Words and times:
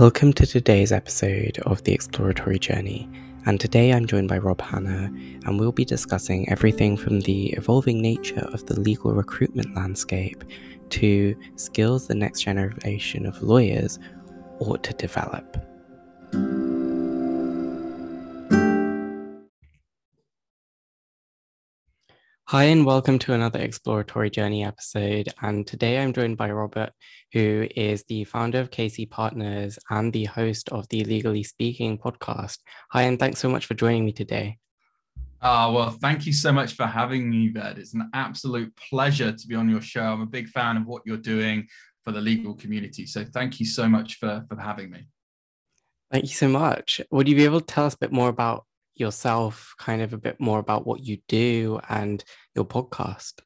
Welcome 0.00 0.32
to 0.34 0.46
today's 0.46 0.90
episode 0.90 1.58
of 1.66 1.84
The 1.84 1.92
Exploratory 1.92 2.58
Journey. 2.58 3.06
And 3.44 3.60
today 3.60 3.92
I'm 3.92 4.06
joined 4.06 4.26
by 4.26 4.38
Rob 4.38 4.62
Hanna, 4.62 5.12
and 5.44 5.60
we'll 5.60 5.70
be 5.70 5.84
discussing 5.84 6.48
everything 6.48 6.96
from 6.96 7.20
the 7.20 7.52
evolving 7.52 8.00
nature 8.00 8.48
of 8.54 8.64
the 8.64 8.80
legal 8.80 9.12
recruitment 9.12 9.76
landscape 9.76 10.44
to 10.88 11.36
skills 11.56 12.06
the 12.06 12.14
next 12.14 12.40
generation 12.40 13.26
of 13.26 13.42
lawyers 13.42 13.98
ought 14.60 14.82
to 14.84 14.94
develop. 14.94 15.58
Hi, 22.52 22.64
and 22.64 22.84
welcome 22.84 23.18
to 23.20 23.32
another 23.32 23.60
Exploratory 23.60 24.28
Journey 24.28 24.62
episode. 24.62 25.30
And 25.40 25.66
today 25.66 25.98
I'm 25.98 26.12
joined 26.12 26.36
by 26.36 26.50
Robert, 26.50 26.90
who 27.32 27.66
is 27.74 28.04
the 28.10 28.24
founder 28.24 28.60
of 28.60 28.70
KC 28.70 29.08
Partners 29.08 29.78
and 29.88 30.12
the 30.12 30.26
host 30.26 30.68
of 30.68 30.86
the 30.90 31.02
Legally 31.04 31.44
Speaking 31.44 31.96
podcast. 31.96 32.58
Hi, 32.90 33.04
and 33.04 33.18
thanks 33.18 33.40
so 33.40 33.48
much 33.48 33.64
for 33.64 33.72
joining 33.72 34.04
me 34.04 34.12
today. 34.12 34.58
Ah, 35.40 35.64
uh, 35.64 35.72
well, 35.72 35.90
thank 35.92 36.26
you 36.26 36.34
so 36.34 36.52
much 36.52 36.74
for 36.74 36.84
having 36.84 37.30
me, 37.30 37.48
Ved. 37.48 37.78
It's 37.78 37.94
an 37.94 38.10
absolute 38.12 38.76
pleasure 38.76 39.32
to 39.32 39.46
be 39.46 39.54
on 39.54 39.70
your 39.70 39.80
show. 39.80 40.02
I'm 40.02 40.20
a 40.20 40.26
big 40.26 40.48
fan 40.48 40.76
of 40.76 40.84
what 40.84 41.00
you're 41.06 41.16
doing 41.16 41.68
for 42.04 42.12
the 42.12 42.20
legal 42.20 42.52
community. 42.52 43.06
So 43.06 43.24
thank 43.24 43.60
you 43.60 43.64
so 43.64 43.88
much 43.88 44.16
for, 44.16 44.44
for 44.50 44.60
having 44.60 44.90
me. 44.90 45.08
Thank 46.10 46.24
you 46.24 46.34
so 46.34 46.48
much. 46.48 47.00
Would 47.10 47.28
you 47.28 47.34
be 47.34 47.46
able 47.46 47.60
to 47.60 47.66
tell 47.66 47.86
us 47.86 47.94
a 47.94 47.98
bit 47.98 48.12
more 48.12 48.28
about 48.28 48.66
yourself, 48.94 49.74
kind 49.78 50.02
of 50.02 50.12
a 50.12 50.18
bit 50.18 50.40
more 50.40 50.58
about 50.58 50.86
what 50.86 51.00
you 51.00 51.18
do 51.28 51.80
and 51.88 52.24
your 52.54 52.64
podcast? 52.64 53.40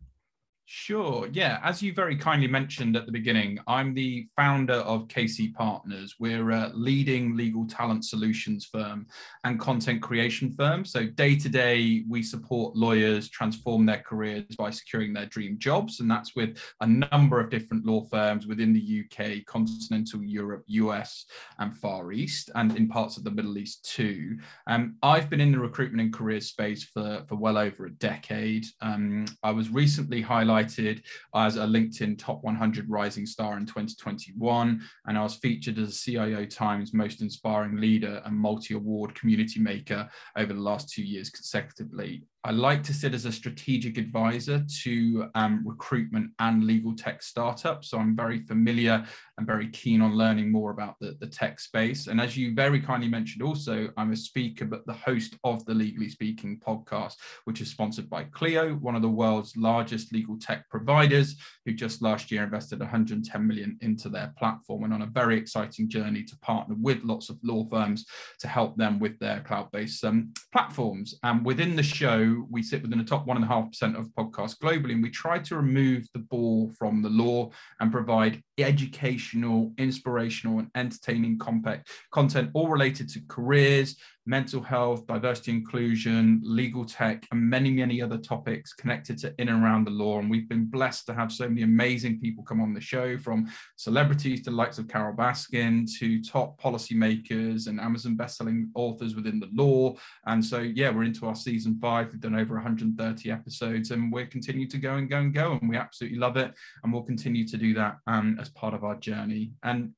Sure. 0.69 1.29
Yeah. 1.33 1.61
As 1.63 1.81
you 1.81 1.93
very 1.93 2.17
kindly 2.17 2.49
mentioned 2.49 2.97
at 2.97 3.07
the 3.07 3.13
beginning, 3.13 3.61
I'm 3.69 3.95
the 3.95 4.27
founder 4.35 4.75
of 4.75 5.07
KC 5.07 5.55
Partners. 5.55 6.17
We're 6.19 6.51
a 6.51 6.73
leading 6.75 7.37
legal 7.37 7.69
talent 7.69 8.05
solutions 8.05 8.65
firm 8.65 9.07
and 9.45 9.61
content 9.61 10.03
creation 10.03 10.53
firm. 10.59 10.85
So, 10.85 11.07
day 11.07 11.37
to 11.37 11.49
day, 11.49 12.03
we 12.09 12.21
support 12.21 12.75
lawyers 12.75 13.29
transform 13.29 13.87
their 13.87 14.01
careers 14.01 14.57
by 14.59 14.71
securing 14.71 15.13
their 15.13 15.27
dream 15.27 15.57
jobs. 15.57 16.01
And 16.01 16.11
that's 16.11 16.35
with 16.35 16.59
a 16.81 16.87
number 16.87 17.39
of 17.39 17.49
different 17.49 17.87
law 17.87 18.05
firms 18.07 18.49
within 18.49 18.73
the 18.73 19.05
UK, 19.05 19.47
continental 19.47 20.25
Europe, 20.25 20.65
US, 20.67 21.27
and 21.61 21.77
Far 21.77 22.11
East, 22.11 22.51
and 22.57 22.77
in 22.77 22.89
parts 22.89 23.17
of 23.17 23.23
the 23.23 23.31
Middle 23.31 23.57
East 23.57 23.89
too. 23.89 24.37
Um, 24.67 24.97
I've 25.01 25.31
been 25.31 25.41
in 25.41 25.53
the 25.53 25.61
recruitment 25.61 26.01
and 26.01 26.13
career 26.13 26.41
space 26.41 26.83
for, 26.83 27.23
for 27.29 27.37
well 27.37 27.57
over 27.57 27.87
a 27.87 27.91
decade. 27.93 28.67
Um, 28.81 29.27
I 29.45 29.53
was 29.53 29.71
recently 29.71 30.25
highlighted 30.25 30.56
highlighted 30.57 31.03
as 31.35 31.57
a 31.57 31.61
LinkedIn 31.61 32.19
top 32.19 32.43
100 32.43 32.89
rising 32.89 33.27
star 33.27 33.57
in 33.57 33.67
2021. 33.67 34.81
And 35.07 35.19
I 35.19 35.23
was 35.23 35.37
featured 35.37 35.79
as 35.79 35.91
a 35.91 35.93
CIO 35.93 36.45
Times 36.47 36.95
most 36.95 37.21
inspiring 37.23 37.77
leader 37.77 38.23
and 38.25 38.37
multi 38.37 38.75
award 38.75 39.15
community 39.15 39.61
maker 39.61 40.09
over 40.37 40.53
the 40.53 40.61
last 40.61 40.89
two 40.89 41.03
years 41.03 41.31
consecutively. 41.31 42.25
I 42.47 42.53
like 42.53 42.85
to 42.85 42.95
sit 42.95 43.13
as 43.13 43.25
a 43.25 43.33
strategic 43.33 43.99
advisor 43.99 44.65
to 44.83 45.29
um, 45.35 45.63
recruitment 45.67 46.31
and 46.39 46.63
legal 46.63 46.95
tech 46.95 47.21
startups. 47.21 47.91
So 47.91 47.99
I'm 47.99 48.15
very 48.15 48.39
familiar 48.39 49.05
and 49.37 49.45
very 49.45 49.69
keen 49.71 50.01
on 50.01 50.15
learning 50.15 50.53
more 50.53 50.71
about 50.71 50.95
the, 51.01 51.17
the 51.19 51.27
tech 51.27 51.59
space. 51.59 52.07
And 52.07 52.21
as 52.21 52.37
you 52.37 52.55
very 52.55 52.81
kindly 52.81 53.09
mentioned, 53.09 53.43
also, 53.43 53.89
I'm 53.97 54.13
a 54.13 54.17
speaker, 54.17 54.65
but 54.65 54.87
the 54.87 54.93
host 54.93 55.35
of 55.43 55.65
the 55.67 55.75
Legally 55.75 56.09
Speaking 56.09 56.61
podcast, 56.65 57.15
which 57.47 57.61
is 57.61 57.69
sponsored 57.69 58.09
by 58.09 58.23
Clio, 58.23 58.75
one 58.77 58.95
of 58.95 59.03
the 59.03 59.09
world's 59.09 59.57
largest 59.57 60.13
legal 60.13 60.39
tech 60.39 60.69
providers, 60.69 61.35
who 61.65 61.73
just 61.73 62.01
last 62.01 62.31
year 62.31 62.45
invested 62.45 62.79
110 62.79 63.45
million 63.45 63.77
into 63.81 64.09
their 64.09 64.33
platform 64.39 64.85
and 64.85 64.95
on 64.95 65.03
a 65.03 65.07
very 65.07 65.37
exciting 65.37 65.89
journey 65.89 66.23
to 66.23 66.39
partner 66.39 66.77
with 66.79 67.03
lots 67.03 67.29
of 67.29 67.41
law 67.43 67.67
firms 67.69 68.07
to 68.39 68.47
help 68.47 68.77
them 68.77 69.01
with 69.01 69.19
their 69.19 69.41
cloud 69.41 69.69
based 69.73 70.05
um, 70.05 70.33
platforms. 70.53 71.13
And 71.25 71.45
within 71.45 71.75
the 71.75 71.83
show, 71.83 72.36
we 72.51 72.63
sit 72.63 72.83
within 72.83 72.99
the 72.99 73.05
top 73.05 73.27
1.5% 73.27 73.99
of 73.99 74.09
podcasts 74.09 74.59
globally, 74.59 74.93
and 74.93 75.03
we 75.03 75.11
try 75.11 75.39
to 75.39 75.57
remove 75.57 76.07
the 76.13 76.21
ball 76.21 76.71
from 76.79 77.03
the 77.03 77.09
law 77.09 77.51
and 77.81 77.93
provide 77.93 78.43
educational, 78.59 79.73
inspirational, 79.79 80.59
and 80.59 80.71
entertaining 80.75 81.39
content 81.39 82.51
all 82.55 82.69
related 82.69 83.09
to 83.11 83.21
careers, 83.29 83.97
mental 84.27 84.61
health, 84.61 85.07
diversity 85.07 85.53
inclusion, 85.53 86.41
legal 86.43 86.85
tech, 86.85 87.27
and 87.31 87.41
many, 87.41 87.71
many 87.71 88.03
other 88.03 88.19
topics 88.19 88.73
connected 88.73 89.17
to 89.19 89.33
in 89.39 89.49
and 89.49 89.63
around 89.63 89.87
the 89.87 89.91
law. 89.91 90.19
And 90.19 90.29
we've 90.29 90.49
been 90.49 90.67
blessed 90.67 91.07
to 91.07 91.15
have 91.15 91.31
so 91.33 91.49
many 91.49 91.63
amazing 91.63 92.19
people 92.21 92.43
come 92.43 92.61
on 92.61 92.75
the 92.75 92.81
show 92.81 93.17
from 93.17 93.49
celebrities 93.77 94.43
to 94.43 94.51
likes 94.51 94.79
of 94.79 94.89
Carole 94.89 95.15
Baskin 95.15 95.89
to 95.99 96.23
top 96.23 96.61
policymakers 96.61 97.69
and 97.69 97.81
Amazon 97.81 98.17
bestselling 98.17 98.69
authors 98.75 99.15
within 99.15 99.39
the 99.39 99.49
law. 99.55 99.95
And 100.27 100.45
so, 100.45 100.59
yeah, 100.59 100.91
we're 100.91 101.05
into 101.05 101.27
our 101.27 101.37
season 101.37 101.79
five. 101.81 102.11
We've 102.11 102.21
done 102.21 102.35
over 102.35 102.55
130 102.55 103.31
episodes 103.31 103.93
and 103.93 104.13
we're 104.13 104.27
continuing 104.27 104.69
to 104.71 104.79
go 104.79 104.95
and 104.95 105.09
go 105.09 105.19
and 105.19 105.33
go. 105.33 105.53
And 105.53 105.71
we 105.71 105.77
absolutely 105.77 106.19
love 106.19 106.37
it. 106.37 106.53
And 106.83 106.93
we'll 106.93 107.03
continue 107.03 107.47
to 107.47 107.57
do 107.57 107.75
that 107.75 107.99
um, 108.09 108.39
as 108.41 108.49
part 108.49 108.75
of 108.75 108.83
our 108.83 108.97
journey. 108.97 109.53
And 109.63 109.93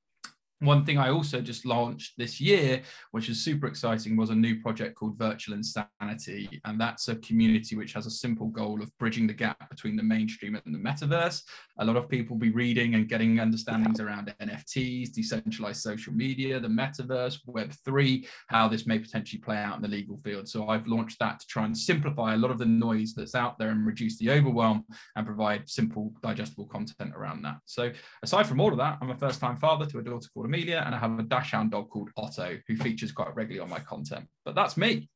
one 0.60 0.84
thing 0.84 0.98
I 0.98 1.10
also 1.10 1.40
just 1.40 1.64
launched 1.64 2.14
this 2.18 2.40
year, 2.40 2.82
which 3.12 3.28
is 3.28 3.42
super 3.42 3.66
exciting, 3.66 4.16
was 4.16 4.30
a 4.30 4.34
new 4.34 4.60
project 4.60 4.96
called 4.96 5.16
Virtual 5.16 5.56
Insanitii. 5.56 6.60
And 6.64 6.80
that's 6.80 7.08
a 7.08 7.16
community 7.16 7.76
which 7.76 7.92
has 7.92 8.06
a 8.06 8.10
simple 8.10 8.48
goal 8.48 8.82
of 8.82 8.96
bridging 8.98 9.26
the 9.26 9.34
gap 9.34 9.70
between 9.70 9.96
the 9.96 10.02
mainstream 10.02 10.56
and 10.56 10.74
the 10.74 10.78
metaverse. 10.78 11.42
A 11.78 11.84
lot 11.84 11.96
of 11.96 12.08
people 12.08 12.34
will 12.34 12.40
be 12.40 12.50
reading 12.50 12.94
and 12.96 13.08
getting 13.08 13.38
understandings 13.38 14.00
around 14.00 14.34
NFTs, 14.40 15.12
decentralized 15.12 15.80
social 15.80 16.12
media, 16.12 16.58
the 16.58 16.66
metaverse, 16.66 17.38
Web3, 17.46 18.26
how 18.48 18.66
this 18.66 18.86
may 18.86 18.98
potentially 18.98 19.40
play 19.40 19.56
out 19.56 19.76
in 19.76 19.82
the 19.82 19.88
legal 19.88 20.16
field. 20.18 20.48
So 20.48 20.68
I've 20.68 20.88
launched 20.88 21.20
that 21.20 21.38
to 21.38 21.46
try 21.46 21.66
and 21.66 21.76
simplify 21.76 22.34
a 22.34 22.38
lot 22.38 22.50
of 22.50 22.58
the 22.58 22.66
noise 22.66 23.14
that's 23.14 23.36
out 23.36 23.58
there 23.58 23.70
and 23.70 23.86
reduce 23.86 24.18
the 24.18 24.30
overwhelm 24.30 24.84
and 25.14 25.24
provide 25.24 25.68
simple, 25.68 26.12
digestible 26.20 26.66
content 26.66 27.12
around 27.14 27.42
that. 27.42 27.58
So 27.66 27.92
aside 28.24 28.46
from 28.48 28.60
all 28.60 28.72
of 28.72 28.78
that, 28.78 28.98
I'm 29.00 29.10
a 29.10 29.16
first 29.16 29.40
time 29.40 29.56
father 29.58 29.86
to 29.86 29.98
a 29.98 30.02
daughter 30.02 30.28
called 30.34 30.47
Amelia, 30.48 30.82
and 30.84 30.94
I 30.94 30.98
have 30.98 31.18
a 31.18 31.22
dachshund 31.22 31.70
dog 31.70 31.90
called 31.90 32.10
Otto 32.16 32.58
who 32.66 32.76
features 32.76 33.12
quite 33.12 33.34
regularly 33.36 33.60
on 33.60 33.68
my 33.70 33.80
content. 33.80 34.26
But 34.44 34.54
that's 34.54 34.76
me. 34.76 35.08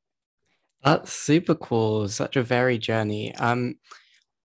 That's 0.84 1.12
super 1.12 1.54
cool. 1.54 2.08
Such 2.08 2.36
a 2.36 2.42
varied 2.42 2.82
journey. 2.82 3.34
Um, 3.36 3.76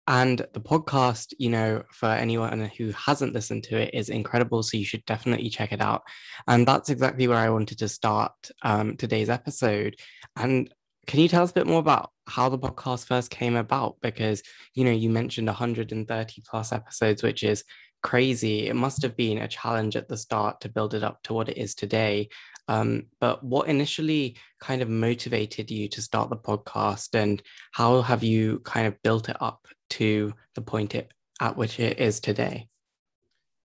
and 0.06 0.46
the 0.52 0.60
podcast, 0.60 1.32
you 1.38 1.50
know, 1.50 1.82
for 1.92 2.08
anyone 2.08 2.70
who 2.76 2.92
hasn't 2.92 3.32
listened 3.32 3.64
to 3.64 3.78
it, 3.78 3.94
is 3.94 4.08
incredible. 4.08 4.62
So 4.62 4.76
you 4.76 4.84
should 4.84 5.04
definitely 5.04 5.48
check 5.48 5.72
it 5.72 5.80
out. 5.80 6.02
And 6.46 6.68
that's 6.68 6.90
exactly 6.90 7.26
where 7.26 7.38
I 7.38 7.50
wanted 7.50 7.78
to 7.78 7.88
start 7.88 8.32
um, 8.62 8.96
today's 8.96 9.30
episode. 9.30 9.96
And 10.36 10.72
can 11.06 11.20
you 11.20 11.28
tell 11.28 11.42
us 11.42 11.50
a 11.50 11.54
bit 11.54 11.66
more 11.66 11.80
about 11.80 12.10
how 12.26 12.48
the 12.48 12.58
podcast 12.58 13.06
first 13.06 13.30
came 13.30 13.56
about? 13.56 13.96
Because, 14.00 14.42
you 14.74 14.84
know, 14.84 14.92
you 14.92 15.08
mentioned 15.08 15.46
130 15.46 16.42
plus 16.48 16.72
episodes, 16.72 17.22
which 17.22 17.42
is 17.42 17.64
crazy. 18.06 18.68
It 18.68 18.76
must 18.76 19.02
have 19.02 19.16
been 19.16 19.38
a 19.38 19.48
challenge 19.48 19.96
at 19.96 20.06
the 20.06 20.16
start 20.16 20.60
to 20.60 20.68
build 20.68 20.94
it 20.94 21.02
up 21.02 21.24
to 21.24 21.34
what 21.34 21.48
it 21.48 21.58
is 21.58 21.74
today. 21.74 22.28
Um, 22.68 23.06
but 23.18 23.42
what 23.42 23.66
initially 23.66 24.36
kind 24.60 24.80
of 24.80 24.88
motivated 24.88 25.72
you 25.72 25.88
to 25.88 26.00
start 26.00 26.30
the 26.30 26.36
podcast, 26.36 27.16
and 27.20 27.42
how 27.72 28.02
have 28.02 28.22
you 28.22 28.60
kind 28.60 28.86
of 28.86 29.02
built 29.02 29.28
it 29.28 29.36
up 29.40 29.66
to 29.90 30.32
the 30.54 30.60
point 30.60 30.94
it, 30.94 31.12
at 31.40 31.56
which 31.56 31.80
it 31.80 31.98
is 31.98 32.20
today? 32.20 32.68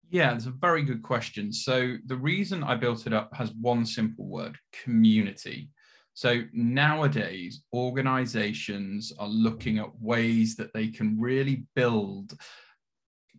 Yeah, 0.10 0.34
it's 0.36 0.46
a 0.46 0.52
very 0.52 0.84
good 0.84 1.04
question. 1.04 1.52
So, 1.52 1.98
the 2.06 2.16
reason 2.16 2.64
I 2.64 2.76
built 2.76 3.08
it 3.08 3.14
up 3.14 3.34
has 3.36 3.52
one 3.52 3.86
simple 3.86 4.26
word 4.26 4.58
community. 4.72 5.70
So, 6.14 6.44
nowadays, 6.54 7.64
organizations 7.74 9.12
are 9.20 9.28
looking 9.28 9.80
at 9.80 10.02
ways 10.02 10.56
that 10.56 10.74
they 10.74 10.88
can 10.88 11.20
really 11.20 11.66
build 11.76 12.40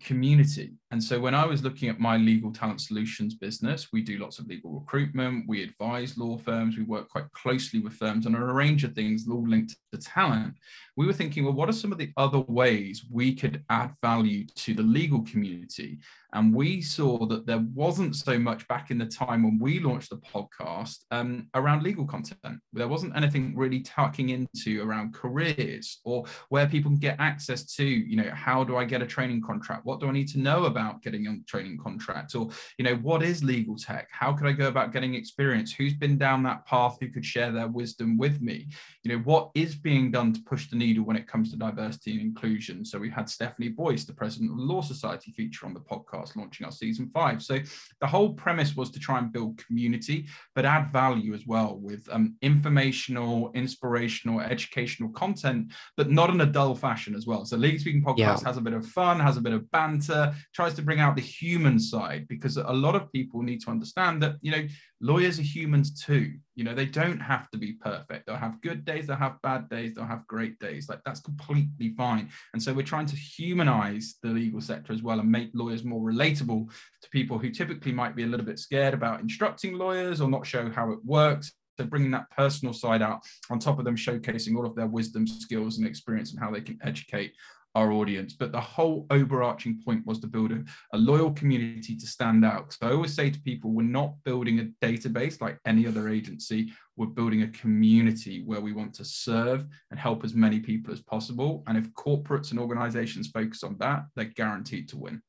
community. 0.01 0.75
And 0.93 1.03
so 1.03 1.21
when 1.21 1.37
I 1.37 1.47
was 1.47 1.63
looking 1.63 1.89
at 1.89 2.01
my 2.01 2.17
legal 2.17 2.53
talent 2.53 2.81
solutions 2.81 3.35
business, 3.35 3.89
we 3.93 4.03
do 4.03 4.19
lots 4.19 4.41
of 4.41 4.49
legal 4.49 4.73
recruitment, 4.73 5.45
we 5.47 5.63
advise 5.63 6.19
law 6.19 6.37
firms, 6.37 6.77
we 6.77 6.83
work 6.83 7.09
quite 7.09 7.31
closely 7.33 7.79
with 7.79 7.93
firms 7.93 8.27
on 8.27 8.35
a 8.35 8.53
range 8.53 8.83
of 8.83 8.93
things 8.93 9.29
all 9.31 9.47
linked 9.47 9.77
to 9.93 9.99
talent. 9.99 10.55
We 10.97 11.07
were 11.07 11.13
thinking, 11.13 11.45
well, 11.45 11.55
what 11.55 11.69
are 11.69 11.73
some 11.73 11.93
of 11.93 11.99
the 11.99 12.13
other 12.17 12.41
ways 12.41 13.05
we 13.09 13.35
could 13.35 13.63
add 13.71 13.93
value 14.03 14.47
to 14.47 14.75
the 14.75 14.83
legal 14.83 15.23
community? 15.23 15.99
And 16.33 16.55
we 16.55 16.81
saw 16.81 17.27
that 17.27 17.47
there 17.47 17.65
wasn't 17.75 18.15
so 18.15 18.39
much 18.39 18.67
back 18.69 18.91
in 18.91 18.99
the 18.99 19.07
time 19.07 19.43
when 19.43 19.59
we 19.59 19.81
launched 19.81 20.11
the 20.11 20.19
podcast 20.19 20.99
um, 21.11 21.49
around 21.55 21.83
legal 21.83 22.07
content. 22.07 22.61
There 22.73 22.89
wasn't 22.89 23.17
anything 23.17 23.57
really 23.57 23.81
tucking 23.81 24.29
into 24.29 24.83
around 24.83 25.15
careers 25.15 26.01
or 26.05 26.25
where 26.49 26.69
people 26.69 26.91
can 26.91 27.01
get 27.01 27.17
access 27.19 27.65
to, 27.77 27.85
you 27.85 28.17
know, 28.17 28.31
how 28.33 28.63
do 28.63 28.77
I 28.77 28.85
get 28.85 29.03
a 29.03 29.07
training 29.07 29.43
contract? 29.43 29.85
What 29.85 30.01
do 30.01 30.07
I 30.07 30.13
need 30.13 30.29
to 30.29 30.39
know 30.39 30.65
about? 30.65 30.80
About 30.81 31.03
getting 31.03 31.29
on 31.29 31.45
training 31.47 31.79
contracts 31.79 32.35
or 32.35 32.49
you 32.79 32.85
know 32.85 32.95
what 32.97 33.23
is 33.23 33.45
legal 33.45 33.77
tech? 33.77 34.09
How 34.11 34.33
could 34.33 34.47
i 34.47 34.53
go 34.53 34.69
about 34.69 34.93
getting 34.95 35.15
experience? 35.15 35.73
Who's 35.73 35.93
been 35.93 36.17
down 36.17 36.43
that 36.45 36.65
path 36.65 36.97
who 37.01 37.09
could 37.09 37.25
share 37.25 37.53
their 37.53 37.69
wisdom 37.69 38.17
with 38.17 38.41
me? 38.41 38.69
You 39.03 39.13
know 39.13 39.23
what 39.25 39.51
is 39.55 39.75
being 39.75 40.11
done 40.11 40.33
to 40.33 40.41
push 40.41 40.71
the 40.71 40.77
needle 40.77 41.05
when 41.05 41.17
it 41.17 41.27
comes 41.27 41.51
to 41.51 41.59
diversity 41.59 42.13
and 42.13 42.23
inclusion? 42.23 42.85
So 42.87 42.99
we 42.99 43.11
had 43.11 43.29
stephanie 43.29 43.69
boyce 43.69 44.05
the 44.05 44.15
president 44.15 44.53
of 44.53 44.57
the 44.57 44.63
law 44.63 44.81
society 44.81 45.33
feature 45.33 45.67
on 45.67 45.75
the 45.75 45.81
podcast 45.81 46.35
launching 46.35 46.65
our 46.65 46.73
season 46.73 47.11
five. 47.13 47.43
So 47.43 47.59
the 48.01 48.07
whole 48.07 48.33
premise 48.33 48.75
was 48.75 48.91
to 48.93 48.99
try 48.99 49.19
and 49.19 49.31
build 49.31 49.63
community 49.65 50.29
but 50.55 50.65
add 50.65 50.91
value 50.91 51.35
as 51.35 51.47
well 51.47 51.77
with 51.77 52.09
um, 52.11 52.37
informational 52.41 53.51
inspirational 53.53 54.41
educational 54.41 55.11
content 55.11 55.73
but 55.99 56.11
not 56.11 56.31
in 56.31 56.41
a 56.41 56.47
dull 56.47 56.75
fashion 56.75 57.15
as 57.15 57.27
well. 57.27 57.45
So 57.45 57.59
Legally 57.59 57.81
Speaking 57.81 58.03
podcast 58.03 58.17
yeah. 58.19 58.39
has 58.47 58.57
a 58.57 58.63
bit 58.63 58.73
of 58.73 58.87
fun 58.87 59.21
has 59.21 59.37
a 59.37 59.43
bit 59.43 59.53
of 59.53 59.71
banter 59.71 60.35
tries 60.55 60.70
to 60.75 60.83
bring 60.83 61.01
out 61.01 61.17
the 61.17 61.23
human 61.23 61.79
side 61.79 62.27
because 62.29 62.57
a 62.57 62.73
lot 62.73 62.95
of 62.95 63.13
people 63.13 63.43
need 63.43 63.61
to 63.63 63.71
understand 63.71 64.23
that 64.23 64.37
you 64.41 64.51
know 64.51 64.67
lawyers 65.01 65.39
are 65.39 65.43
humans 65.43 66.03
too. 66.03 66.35
You 66.55 66.65
know 66.65 66.75
they 66.75 66.87
don't 66.87 67.21
have 67.21 67.51
to 67.51 67.59
be 67.59 67.73
perfect. 67.75 68.27
They'll 68.27 68.37
have 68.37 68.61
good 68.61 68.85
days 68.85 69.07
they'll 69.07 69.17
have 69.17 69.41
bad 69.43 69.69
days 69.69 69.95
they'll 69.95 70.05
have 70.05 70.27
great 70.27 70.59
days. 70.59 70.89
Like 70.89 71.01
that's 71.05 71.21
completely 71.21 71.95
fine. 71.97 72.31
And 72.53 72.63
so 72.63 72.73
we're 72.73 72.83
trying 72.83 73.07
to 73.07 73.17
humanize 73.17 74.17
the 74.23 74.29
legal 74.29 74.61
sector 74.61 74.93
as 74.93 75.03
well 75.03 75.21
and 75.21 75.31
make 75.31 75.51
lawyers 75.55 75.85
more 75.85 76.01
relatable 76.01 76.69
to 77.03 77.11
people 77.11 77.39
who 77.39 77.51
typically 77.51 77.93
might 77.93 78.17
be 78.17 78.25
a 78.25 78.27
little 78.27 78.47
bit 78.47 78.59
scared 78.59 78.95
about 78.95 79.21
instructing 79.21 79.75
lawyers 79.75 80.21
or 80.21 80.29
not 80.29 80.47
show 80.47 80.71
how 80.71 80.91
it 80.91 80.99
works. 81.05 81.53
So 81.79 81.87
bringing 81.87 82.11
that 82.11 82.31
personal 82.31 82.75
side 82.75 83.01
out 83.01 83.21
on 83.49 83.59
top 83.59 83.79
of 83.79 83.87
them 83.87 83.97
showcasing 83.97 84.55
all 84.55 84.67
of 84.67 84.75
their 84.75 84.87
wisdom 84.87 85.27
skills 85.27 85.79
and 85.79 85.87
experience 85.87 86.31
and 86.31 86.39
how 86.39 86.51
they 86.51 86.61
can 86.61 86.79
educate 86.83 87.33
our 87.75 87.93
audience. 87.93 88.33
But 88.33 88.53
the 88.53 88.61
whole 88.61 89.07
overarching 89.11 89.81
point 89.85 90.07
was 90.07 90.19
to 90.21 90.27
build 90.27 90.53
a, 90.53 90.65
a 90.93 90.99
loyal 90.99 91.33
community 91.33 91.97
to 91.97 92.07
stand 92.07 92.45
out. 92.45 92.73
So 92.73 92.89
I 92.89 92.93
always 92.93 93.15
say 93.15 93.31
to 93.31 93.41
people, 93.41 93.71
we're 93.71 93.83
not 93.83 94.15
building 94.25 94.59
a 94.61 94.85
database 94.85 95.41
like 95.41 95.59
any 95.67 95.87
other 95.87 96.09
agency. 96.09 96.73
We're 96.97 97.07
building 97.07 97.43
a 97.43 97.49
community 97.49 98.43
where 98.45 98.61
we 98.61 98.73
want 98.73 98.95
to 98.95 99.05
serve 99.05 99.67
and 99.91 99.99
help 99.99 100.25
as 100.25 100.35
many 100.35 100.61
people 100.61 100.93
as 100.93 101.01
possible. 101.01 101.63
And 101.67 101.79
if 101.79 101.93
corporates 101.93 102.51
and 102.51 102.61
organizations 102.61 103.29
focus 103.29 103.63
on 103.63 103.77
that, 103.79 104.05
they're 104.17 104.25
guaranteed 104.27 104.89
to 104.91 104.99
win. 104.99 105.23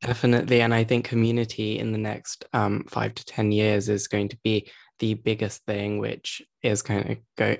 Definitely. 0.00 0.60
And 0.60 0.72
I 0.72 0.84
think 0.84 1.04
community 1.04 1.78
in 1.78 1.90
the 1.90 1.98
next 1.98 2.44
um, 2.52 2.84
five 2.88 3.14
to 3.14 3.24
10 3.24 3.50
years 3.50 3.88
is 3.88 4.06
going 4.06 4.28
to 4.28 4.38
be 4.44 4.70
the 5.00 5.14
biggest 5.14 5.64
thing, 5.64 5.98
which 5.98 6.40
is 6.62 6.82
going 6.82 7.04
to 7.04 7.16
go 7.36 7.56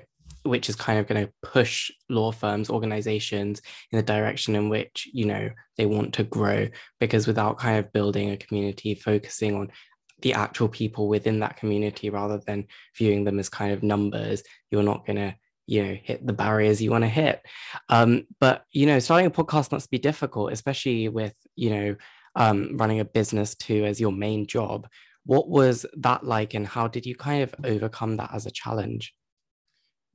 which 0.49 0.67
is 0.67 0.75
kind 0.75 0.99
of 0.99 1.07
going 1.07 1.25
to 1.25 1.31
push 1.43 1.91
law 2.09 2.31
firms 2.31 2.69
organizations 2.69 3.61
in 3.91 3.97
the 3.97 4.03
direction 4.03 4.55
in 4.55 4.67
which 4.67 5.07
you 5.13 5.25
know 5.25 5.49
they 5.77 5.85
want 5.85 6.13
to 6.13 6.23
grow 6.23 6.67
because 6.99 7.27
without 7.27 7.59
kind 7.59 7.77
of 7.77 7.93
building 7.93 8.31
a 8.31 8.37
community 8.37 8.95
focusing 8.95 9.55
on 9.55 9.71
the 10.21 10.33
actual 10.33 10.67
people 10.67 11.07
within 11.07 11.39
that 11.39 11.55
community 11.55 12.09
rather 12.09 12.41
than 12.45 12.65
viewing 12.97 13.23
them 13.23 13.39
as 13.39 13.47
kind 13.47 13.71
of 13.71 13.83
numbers 13.83 14.43
you're 14.71 14.83
not 14.83 15.05
going 15.05 15.15
to 15.17 15.35
you 15.67 15.83
know 15.85 15.95
hit 16.03 16.25
the 16.25 16.33
barriers 16.33 16.81
you 16.81 16.89
want 16.89 17.03
to 17.03 17.07
hit. 17.07 17.41
Um, 17.89 18.25
but 18.39 18.65
you 18.71 18.87
know 18.87 18.97
starting 18.99 19.27
a 19.27 19.31
podcast 19.31 19.71
must 19.71 19.91
be 19.91 19.99
difficult 19.99 20.51
especially 20.51 21.07
with 21.09 21.35
you 21.55 21.69
know 21.69 21.95
um, 22.35 22.77
running 22.77 22.99
a 22.99 23.05
business 23.05 23.55
too 23.55 23.85
as 23.85 24.01
your 24.01 24.11
main 24.11 24.47
job. 24.47 24.87
What 25.25 25.47
was 25.47 25.85
that 25.97 26.25
like 26.25 26.55
and 26.55 26.65
how 26.65 26.87
did 26.87 27.05
you 27.05 27.15
kind 27.15 27.43
of 27.43 27.53
overcome 27.63 28.17
that 28.17 28.31
as 28.33 28.47
a 28.47 28.51
challenge 28.51 29.13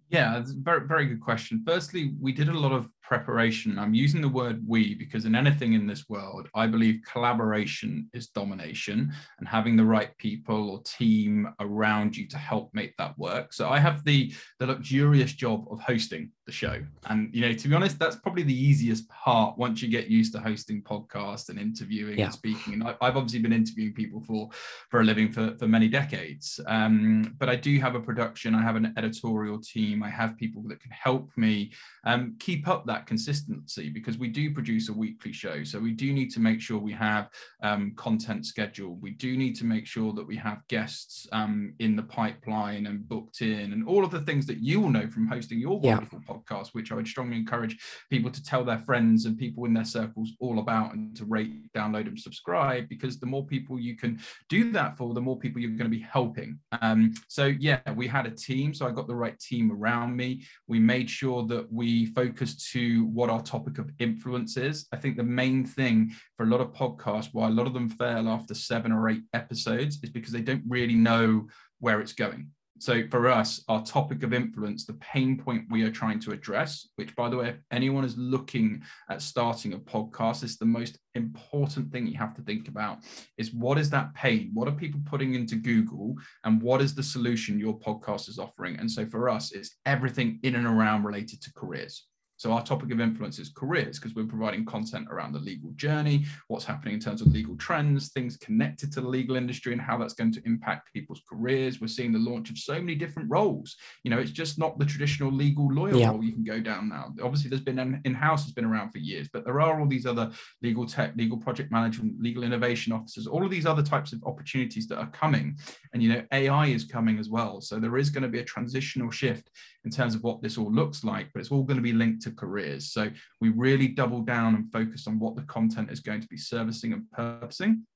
yeah, 0.09 0.43
very, 0.47 0.87
very 0.87 1.07
good 1.07 1.21
question. 1.21 1.63
Firstly, 1.67 2.15
we 2.21 2.33
did 2.33 2.49
a 2.49 2.59
lot 2.59 2.73
of 2.73 2.89
preparation. 3.05 3.79
I'm 3.79 3.95
using 3.95 4.21
the 4.21 4.29
word 4.29 4.63
we 4.67 4.95
because 4.95 5.27
in 5.27 5.35
anything 5.35 5.75
in 5.75 5.87
this 5.87 6.09
world, 6.09 6.49
I 6.55 6.67
believe 6.67 7.03
collaboration 7.11 8.09
is 8.15 8.29
domination 8.29 9.13
and 9.39 9.47
having 9.47 9.77
the 9.77 9.85
right 9.85 10.17
people 10.17 10.71
or 10.71 10.83
team 10.83 11.49
around 11.61 12.17
you 12.17 12.27
to 12.29 12.39
help 12.39 12.71
make 12.73 12.97
that 12.97 13.17
work. 13.19 13.53
So 13.53 13.69
I 13.69 13.79
have 13.79 14.05
the 14.05 14.33
the 14.59 14.67
luxurious 14.67 15.33
job 15.33 15.67
of 15.71 15.81
hosting 15.81 16.31
the 16.47 16.53
show. 16.53 16.83
And 17.07 17.35
you 17.35 17.43
know, 17.43 17.53
to 17.53 17.69
be 17.69 17.75
honest, 17.75 17.99
that's 17.99 18.17
probably 18.17 18.43
the 18.43 18.55
easiest 18.55 19.09
part 19.09 19.59
once 19.59 19.83
you 19.83 19.89
get 19.89 20.09
used 20.09 20.33
to 20.33 20.41
hosting 20.41 20.83
podcasts 20.83 21.49
and 21.49 21.59
interviewing 21.59 22.19
yeah. 22.19 22.27
and 22.27 22.35
speaking. 22.35 22.75
And 22.75 22.85
I, 22.85 22.95
have 23.03 23.17
obviously 23.17 23.41
been 23.41 23.53
interviewing 23.53 23.93
people 23.93 24.23
for 24.23 24.49
for 24.91 25.01
a 25.01 25.05
living 25.05 25.31
for, 25.31 25.55
for 25.59 25.69
many 25.69 25.89
decades. 25.89 26.61
Um, 26.67 27.35
but 27.39 27.49
I 27.49 27.57
do 27.57 27.79
have 27.81 27.95
a 27.95 28.01
production, 28.01 28.55
I 28.55 28.63
have 28.63 28.77
an 28.77 28.95
editorial 28.97 29.61
team, 29.61 30.03
I 30.03 30.11
have 30.11 30.37
people 30.37 30.63
that 30.69 30.81
can 30.81 30.91
help 30.91 31.31
me 31.37 31.73
um, 32.05 32.37
keep 32.39 32.69
up 32.69 32.87
that 32.87 32.94
that 32.95 33.07
consistency 33.07 33.91
because 33.91 34.19
we 34.19 34.29
do 34.29 34.53
produce 34.53 34.89
a 34.89 34.93
weekly 34.93 35.33
show. 35.33 35.65
So 35.65 35.79
we 35.79 35.93
do 35.93 36.13
need 36.13 36.31
to 36.31 36.41
make 36.41 36.61
sure 36.61 36.79
we 36.79 36.93
have 36.93 37.29
um, 37.63 37.93
content 37.97 38.47
scheduled. 38.47 39.03
We 39.03 39.11
do 39.11 39.37
need 39.37 39.57
to 39.57 39.65
make 39.65 39.87
sure 39.87 40.13
that 40.13 40.27
we 40.27 40.37
have 40.37 40.67
guests 40.69 41.27
um, 41.33 41.75
in 41.81 41.97
the 41.97 42.05
pipeline 42.05 42.87
and 42.87 43.09
booked 43.09 43.41
in 43.41 43.73
and 43.73 43.87
all 43.87 44.05
of 44.05 44.11
the 44.11 44.21
things 44.21 44.47
that 44.47 44.59
you 44.59 44.81
will 44.81 44.91
know 44.91 45.09
from 45.09 45.27
hosting 45.27 45.59
your 45.59 45.81
wonderful 45.81 46.21
yeah. 46.27 46.35
podcast, 46.35 46.69
which 46.73 46.93
I 46.93 46.95
would 46.95 47.09
strongly 47.09 47.37
encourage 47.37 47.77
people 48.11 48.31
to 48.31 48.43
tell 48.43 48.65
their 48.65 48.79
friends 48.79 49.27
and 49.27 49.37
people 49.37 49.65
in 49.65 49.75
their 49.75 49.85
circles 49.85 50.33
all 50.39 50.61
about 50.61 50.95
and 50.95 51.17
to 51.17 51.25
rate, 51.25 51.73
download, 51.73 52.07
and 52.07 52.19
subscribe 52.19 52.89
because 52.89 53.19
the 53.19 53.27
more 53.27 53.45
people 53.45 53.79
you 53.79 53.97
can 53.97 54.21
do 54.49 54.71
that 54.73 54.97
for, 54.97 55.13
the 55.15 55.21
more 55.21 55.39
people 55.39 55.61
you're 55.61 55.71
going 55.71 55.91
to 55.91 55.99
be 55.99 56.07
helping. 56.19 56.59
Um, 56.81 57.13
so 57.29 57.47
yeah, 57.47 57.81
we 57.97 58.07
had 58.07 58.27
a 58.27 58.31
team. 58.31 58.73
So 58.73 58.87
I 58.87 58.93
got 58.93 59.09
the 59.09 59.15
right 59.15 59.39
team 59.41 59.73
around 59.73 60.17
me. 60.17 60.45
We 60.69 60.79
made 60.79 61.11
sure 61.11 61.45
that 61.47 61.67
we 61.73 62.07
focused 62.07 62.71
to 62.73 62.84
what 63.07 63.31
our 63.31 63.43
topic 63.43 63.79
of 63.79 63.91
influence 63.99 64.57
is. 64.57 64.87
I 64.93 64.97
think 64.97 65.17
the 65.17 65.23
main 65.23 65.65
thing 65.65 66.13
for 66.37 66.45
a 66.45 66.49
lot 66.49 66.61
of 66.61 66.73
podcasts, 66.73 67.31
why 67.33 67.49
a 67.49 67.51
lot 67.51 67.67
of 67.67 67.75
them 67.75 67.89
fail 67.89 68.29
after 68.29 68.55
seven 68.55 68.93
or 68.93 69.09
eight 69.09 69.23
episodes, 69.33 69.99
is 70.03 70.11
because 70.11 70.33
they 70.33 70.41
don't 70.41 70.65
really 70.69 70.95
know 70.95 71.49
where 71.81 72.01
it's 72.01 72.13
going. 72.13 72.51
So 72.81 73.05
for 73.09 73.29
us, 73.29 73.63
our 73.69 73.85
topic 73.85 74.25
of 74.25 74.35
influence, 74.35 74.85
the 74.85 74.95
pain 74.95 75.39
point 75.39 75.71
we 75.71 75.85
are 75.85 75.91
trying 75.91 76.19
to 76.21 76.33
address, 76.33 76.89
which 76.97 77.15
by 77.15 77.29
the 77.29 77.37
way, 77.37 77.49
if 77.51 77.57
anyone 77.71 78.05
is 78.05 78.19
looking 78.19 78.83
at 79.09 79.23
starting 79.23 79.75
a 79.75 79.79
podcast, 79.79 80.43
is 80.43 80.59
the 80.59 80.65
most 80.65 80.99
important 81.15 81.93
thing 81.93 82.07
you 82.07 82.19
have 82.19 82.35
to 82.35 82.43
think 82.43 82.67
about 82.67 82.99
is 83.39 83.55
what 83.55 83.79
is 83.79 83.91
that 83.91 84.13
pain? 84.15 84.51
What 84.55 84.67
are 84.67 84.73
people 84.73 85.01
putting 85.07 85.35
into 85.35 85.55
Google 85.55 86.17
and 86.43 86.61
what 86.61 86.83
is 86.83 86.95
the 86.95 87.03
solution 87.03 87.61
your 87.61 87.79
podcast 87.79 88.29
is 88.29 88.39
offering? 88.39 88.77
And 88.79 88.91
so 88.91 89.07
for 89.07 89.29
us, 89.29 89.53
it's 89.53 89.77
everything 89.87 90.41
in 90.43 90.57
and 90.57 90.67
around 90.67 91.05
related 91.05 91.41
to 91.43 91.53
careers. 91.55 92.07
So 92.37 92.53
our 92.53 92.63
topic 92.65 92.91
of 92.91 93.01
influence 93.01 93.39
is 93.39 93.51
careers 93.51 93.99
because 93.99 94.15
we're 94.15 94.27
providing 94.27 94.65
content 94.65 95.09
around 95.11 95.33
the 95.33 95.39
legal 95.39 95.71
journey, 95.77 96.27
what's 96.49 96.65
happening 96.65 96.95
in 96.95 97.01
terms 97.01 97.21
of 97.21 97.29
legal 97.29 97.57
trends, 97.57 98.09
things 98.09 98.37
connected 98.37 98.93
to 98.93 99.01
the 99.01 99.09
legal 99.09 99.37
industry 99.37 99.73
and 99.73 99.81
how 99.81 99.97
that's 99.97 100.15
going 100.15 100.33
to 100.33 100.43
impact 100.45 100.93
people's 100.93 101.23
careers. 101.29 101.81
We're 101.81 101.87
seeing 101.87 102.13
the 102.13 102.19
launch 102.19 102.51
of 102.51 102.59
so 102.59 102.75
many 102.75 102.95
different 102.95 103.31
roles. 103.31 103.77
You 104.03 104.11
know, 104.11 104.19
it's 104.19 104.31
just 104.31 104.59
not 104.59 104.79
the 104.79 104.85
traditional 104.85 105.33
legal 105.33 105.73
lawyer 105.73 105.95
yeah. 105.95 106.11
role 106.11 106.23
you 106.23 106.33
can 106.33 106.45
go 106.45 106.61
down 106.61 106.89
now. 106.89 107.13
Obviously, 107.23 107.51
there's 107.51 107.63
been 107.63 107.79
an 107.79 108.01
in-house 108.05 108.45
has 108.45 108.53
been 108.53 108.65
around 108.65 108.91
for 108.91 108.99
years, 108.99 109.29
but 109.33 109.45
there 109.45 109.61
are 109.61 109.81
all 109.81 109.87
these 109.87 110.07
other 110.07 110.31
legal 110.63 110.87
tech, 110.87 111.15
legal 111.17 111.39
project 111.39 111.71
management, 111.71 112.21
legal 112.21 112.43
innovation 112.43 112.93
officers, 112.93 113.27
all 113.27 113.45
of 113.45 113.51
these 113.51 113.67
other 113.67 113.83
types 113.83 114.13
of 114.13 114.23
opportunities 114.25 114.87
that 114.89 114.99
are 114.99 115.11
coming. 115.11 115.57
And 115.93 116.03
you 116.03 116.13
know, 116.13 116.23
AI 116.33 116.67
is 116.67 116.85
coming 116.85 117.19
as 117.19 117.29
well. 117.29 117.61
So 117.61 117.79
there 117.79 117.97
is 117.97 118.11
going 118.11 118.23
to 118.23 118.29
be 118.29 118.41
a 118.41 118.45
transitional 118.45 119.11
shift 119.11 119.51
in 119.85 119.91
terms 119.91 120.15
of 120.15 120.23
what 120.23 120.43
this 120.43 120.57
all 120.57 120.73
looks 120.73 121.05
like, 121.05 121.29
but 121.33 121.41
it's 121.41 121.51
all 121.51 121.63
going 121.63 121.77
to 121.77 121.83
be 121.83 121.93
linked 121.93 122.23
to 122.23 122.31
careers. 122.31 122.93
So 122.93 123.11
we 123.41 123.51
really 123.51 123.89
double 123.89 124.23
down 124.23 124.55
and 124.55 124.73
focus 124.73 125.07
on 125.07 125.19
what 125.19 125.37
the 125.37 125.43
content 125.43 125.91
is 125.91 126.01
going 126.01 126.21
to 126.21 126.29
be 126.29 126.39
servicing 126.39 126.93
and 126.93 127.11
purposing. 127.11 127.87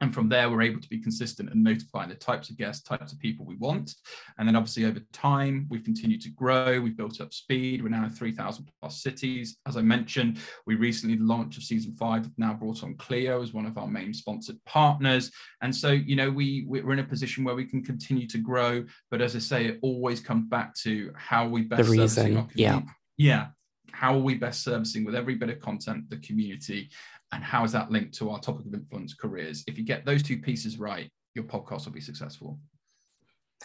And 0.00 0.14
from 0.14 0.28
there, 0.28 0.48
we're 0.48 0.62
able 0.62 0.80
to 0.80 0.88
be 0.88 0.98
consistent 0.98 1.50
and 1.50 1.62
notifying 1.62 2.08
the 2.08 2.14
types 2.14 2.50
of 2.50 2.56
guests, 2.56 2.82
types 2.82 3.12
of 3.12 3.18
people 3.18 3.44
we 3.44 3.56
want. 3.56 3.94
And 4.38 4.46
then 4.46 4.54
obviously 4.54 4.84
over 4.84 5.00
time, 5.12 5.66
we've 5.68 5.82
continued 5.82 6.20
to 6.22 6.30
grow. 6.30 6.80
We've 6.80 6.96
built 6.96 7.20
up 7.20 7.34
speed. 7.34 7.82
We're 7.82 7.88
now 7.88 8.04
in 8.04 8.10
3,000 8.10 8.68
plus 8.80 9.02
cities. 9.02 9.56
As 9.66 9.76
I 9.76 9.82
mentioned, 9.82 10.38
we 10.66 10.76
recently, 10.76 11.16
launched 11.16 11.28
launch 11.28 11.56
of 11.56 11.62
season 11.64 11.94
five, 11.96 12.22
have 12.22 12.32
now 12.38 12.54
brought 12.54 12.84
on 12.84 12.94
Clio 12.94 13.42
as 13.42 13.52
one 13.52 13.66
of 13.66 13.76
our 13.76 13.88
main 13.88 14.14
sponsored 14.14 14.56
partners. 14.66 15.32
And 15.62 15.74
so, 15.74 15.90
you 15.90 16.14
know, 16.14 16.30
we, 16.30 16.64
we're 16.68 16.92
in 16.92 17.00
a 17.00 17.04
position 17.04 17.42
where 17.42 17.56
we 17.56 17.64
can 17.64 17.82
continue 17.84 18.28
to 18.28 18.38
grow. 18.38 18.84
But 19.10 19.20
as 19.20 19.34
I 19.34 19.40
say, 19.40 19.66
it 19.66 19.78
always 19.82 20.20
comes 20.20 20.46
back 20.46 20.74
to 20.82 21.12
how 21.16 21.48
we 21.48 21.62
best 21.62 21.84
the 21.84 21.90
reason, 21.90 22.48
Yeah. 22.54 22.82
Yeah 23.16 23.46
how 23.90 24.14
are 24.14 24.20
we 24.20 24.34
best 24.34 24.62
servicing 24.62 25.04
with 25.04 25.14
every 25.16 25.34
bit 25.34 25.48
of 25.48 25.58
content 25.58 26.08
the 26.08 26.18
community 26.18 26.88
and 27.32 27.44
how 27.44 27.64
is 27.64 27.72
that 27.72 27.90
linked 27.90 28.14
to 28.14 28.30
our 28.30 28.40
topic 28.40 28.66
of 28.66 28.74
influence 28.74 29.14
careers 29.14 29.64
if 29.66 29.78
you 29.78 29.84
get 29.84 30.04
those 30.04 30.22
two 30.22 30.38
pieces 30.38 30.78
right 30.78 31.10
your 31.34 31.44
podcast 31.44 31.84
will 31.84 31.92
be 31.92 32.00
successful 32.00 32.58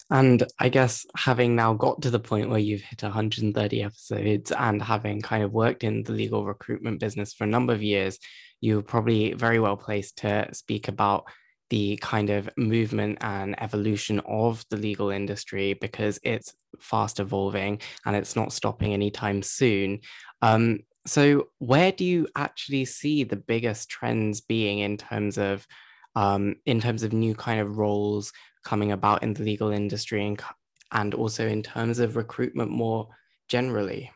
and 0.10 0.43
I 0.60 0.70
guess 0.70 1.05
having 1.15 1.55
now 1.55 1.74
got 1.74 2.01
to 2.01 2.10
the 2.10 2.20
point 2.20 2.50
where 2.50 2.60
you've 2.60 2.82
hit 2.82 3.03
130 3.03 3.84
episodes 3.84 4.51
and 4.51 4.82
having 4.82 5.22
kind 5.22 5.43
of 5.43 5.53
worked 5.53 5.84
in 5.84 6.03
the 6.03 6.12
legal 6.12 6.46
recruitment 6.46 7.00
business 7.00 7.34
for 7.34 7.43
a 7.43 7.48
number 7.48 7.74
of 7.74 7.84
years, 7.84 8.20
you're 8.60 8.82
probably 8.82 9.34
very 9.34 9.60
well 9.60 9.77
placed 9.77 10.17
to 10.20 10.50
speak 10.53 10.88
about 10.88 11.25
the 11.70 11.98
kind 12.01 12.29
of 12.29 12.50
movement 12.58 13.17
and 13.22 13.62
evolution 13.62 14.20
of 14.27 14.63
the 14.70 14.77
legal 14.77 15.10
industry 15.10 15.74
because 15.74 16.20
it's 16.24 16.53
fast 16.79 17.20
evolving 17.20 17.79
and 18.05 18.15
it's 18.15 18.36
not 18.36 18.53
stopping 18.53 18.93
anytime 18.93 19.41
soon. 19.41 20.00
Um, 20.41 20.79
so 21.05 21.48
where 21.60 21.91
do 21.91 22.05
you 22.05 22.27
actually 22.36 22.86
see 22.86 23.24
the 23.24 23.36
biggest 23.36 23.89
trends 23.89 24.41
being 24.41 24.79
in 24.79 24.98
terms 24.98 25.38
of 25.38 25.67
um, 26.15 26.55
in 26.65 26.79
terms 26.79 27.03
of 27.03 27.12
new 27.12 27.33
kind 27.33 27.60
of 27.60 27.77
roles 27.77 28.31
coming 28.63 28.91
about 28.91 29.24
in 29.24 29.33
the 29.33 29.43
legal 29.43 29.72
industry 29.72 30.25
and, 30.25 30.41
and 30.91 31.13
also 31.13 31.48
in 31.48 31.63
terms 31.63 32.00
of 32.00 32.15
recruitment 32.15 32.69
more 32.69 33.10
generally? 33.50 34.12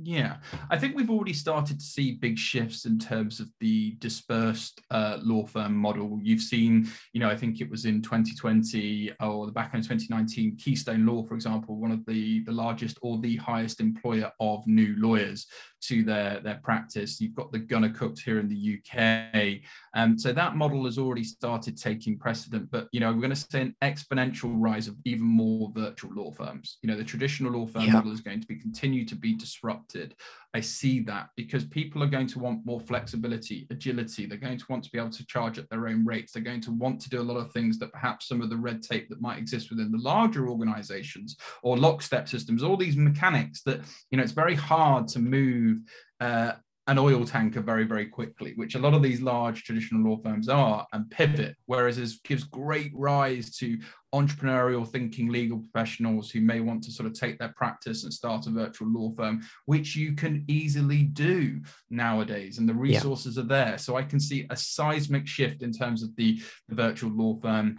Yeah, 0.00 0.38
I 0.70 0.78
think 0.78 0.96
we've 0.96 1.10
already 1.10 1.34
started 1.34 1.78
to 1.78 1.84
see 1.84 2.12
big 2.12 2.38
shifts 2.38 2.86
in 2.86 2.98
terms 2.98 3.40
of 3.40 3.48
the 3.60 3.94
dispersed 3.98 4.80
uh, 4.90 5.18
law 5.22 5.44
firm 5.44 5.76
model. 5.76 6.18
You've 6.22 6.40
seen, 6.40 6.88
you 7.12 7.20
know, 7.20 7.28
I 7.28 7.36
think 7.36 7.60
it 7.60 7.70
was 7.70 7.84
in 7.84 8.00
2020 8.00 9.12
or 9.20 9.44
the 9.44 9.52
back 9.52 9.74
end 9.74 9.84
of 9.84 9.90
2019, 9.90 10.56
Keystone 10.56 11.04
Law, 11.04 11.24
for 11.24 11.34
example, 11.34 11.76
one 11.76 11.90
of 11.90 12.06
the, 12.06 12.42
the 12.44 12.52
largest 12.52 12.98
or 13.02 13.18
the 13.18 13.36
highest 13.36 13.80
employer 13.80 14.32
of 14.40 14.66
new 14.66 14.94
lawyers 14.96 15.46
to 15.82 16.02
their, 16.02 16.40
their 16.40 16.60
practice. 16.62 17.20
You've 17.20 17.34
got 17.34 17.52
the 17.52 17.60
gunnercooke 17.60 18.18
here 18.18 18.38
in 18.38 18.48
the 18.48 18.78
UK. 18.78 19.60
Um, 19.94 20.18
so 20.18 20.32
that 20.32 20.56
model 20.56 20.84
has 20.84 20.98
already 20.98 21.24
started 21.24 21.76
taking 21.76 22.18
precedent, 22.18 22.70
but, 22.70 22.88
you 22.92 23.00
know, 23.00 23.12
we're 23.12 23.20
going 23.20 23.30
to 23.30 23.36
see 23.36 23.60
an 23.60 23.74
exponential 23.82 24.52
rise 24.54 24.88
of 24.88 24.96
even 25.04 25.26
more 25.26 25.70
virtual 25.74 26.12
law 26.14 26.30
firms. 26.30 26.78
You 26.82 26.90
know, 26.90 26.96
the 26.96 27.04
traditional 27.04 27.52
law 27.52 27.66
firm 27.66 27.84
yeah. 27.84 27.92
model 27.94 28.12
is 28.12 28.20
going 28.20 28.40
to 28.40 28.46
be 28.46 28.56
continue 28.56 29.04
to 29.04 29.14
be 29.14 29.34
disrupted. 29.34 30.14
I 30.54 30.60
see 30.60 31.00
that 31.00 31.30
because 31.34 31.64
people 31.64 32.02
are 32.02 32.08
going 32.08 32.26
to 32.28 32.38
want 32.38 32.66
more 32.66 32.80
flexibility, 32.80 33.66
agility. 33.70 34.26
They're 34.26 34.36
going 34.36 34.58
to 34.58 34.66
want 34.68 34.84
to 34.84 34.90
be 34.90 34.98
able 34.98 35.10
to 35.10 35.26
charge 35.26 35.58
at 35.58 35.68
their 35.70 35.88
own 35.88 36.04
rates. 36.04 36.32
They're 36.32 36.42
going 36.42 36.60
to 36.62 36.72
want 36.72 37.00
to 37.00 37.08
do 37.08 37.20
a 37.20 37.22
lot 37.22 37.38
of 37.38 37.52
things 37.52 37.78
that 37.78 37.92
perhaps 37.92 38.28
some 38.28 38.42
of 38.42 38.50
the 38.50 38.56
red 38.56 38.82
tape 38.82 39.08
that 39.08 39.20
might 39.20 39.38
exist 39.38 39.70
within 39.70 39.90
the 39.90 39.98
larger 39.98 40.48
organizations 40.48 41.36
or 41.62 41.78
lockstep 41.78 42.28
systems, 42.28 42.62
all 42.62 42.76
these 42.76 42.96
mechanics 42.96 43.62
that, 43.62 43.80
you 44.10 44.18
know, 44.18 44.22
it's 44.22 44.32
very 44.32 44.54
hard 44.54 45.08
to 45.08 45.18
move 45.20 45.71
uh, 46.20 46.52
an 46.88 46.98
oil 46.98 47.24
tanker 47.24 47.60
very, 47.60 47.84
very 47.84 48.06
quickly, 48.06 48.54
which 48.56 48.74
a 48.74 48.78
lot 48.78 48.92
of 48.92 49.02
these 49.02 49.20
large 49.20 49.62
traditional 49.62 50.02
law 50.02 50.20
firms 50.20 50.48
are, 50.48 50.84
and 50.92 51.08
pivot, 51.10 51.54
whereas 51.66 51.96
it 51.96 52.10
gives 52.24 52.42
great 52.42 52.90
rise 52.92 53.56
to 53.56 53.78
entrepreneurial 54.12 54.86
thinking 54.86 55.28
legal 55.28 55.58
professionals 55.58 56.30
who 56.30 56.40
may 56.40 56.58
want 56.58 56.82
to 56.82 56.90
sort 56.90 57.06
of 57.06 57.14
take 57.14 57.38
their 57.38 57.54
practice 57.56 58.02
and 58.02 58.12
start 58.12 58.48
a 58.48 58.50
virtual 58.50 58.88
law 58.88 59.12
firm, 59.16 59.40
which 59.66 59.94
you 59.94 60.14
can 60.14 60.44
easily 60.48 61.04
do 61.04 61.60
nowadays, 61.88 62.58
and 62.58 62.68
the 62.68 62.74
resources 62.74 63.36
yeah. 63.36 63.42
are 63.44 63.46
there. 63.46 63.78
So 63.78 63.96
I 63.96 64.02
can 64.02 64.18
see 64.18 64.46
a 64.50 64.56
seismic 64.56 65.28
shift 65.28 65.62
in 65.62 65.72
terms 65.72 66.02
of 66.02 66.14
the, 66.16 66.42
the 66.68 66.74
virtual 66.74 67.12
law 67.12 67.38
firm 67.40 67.78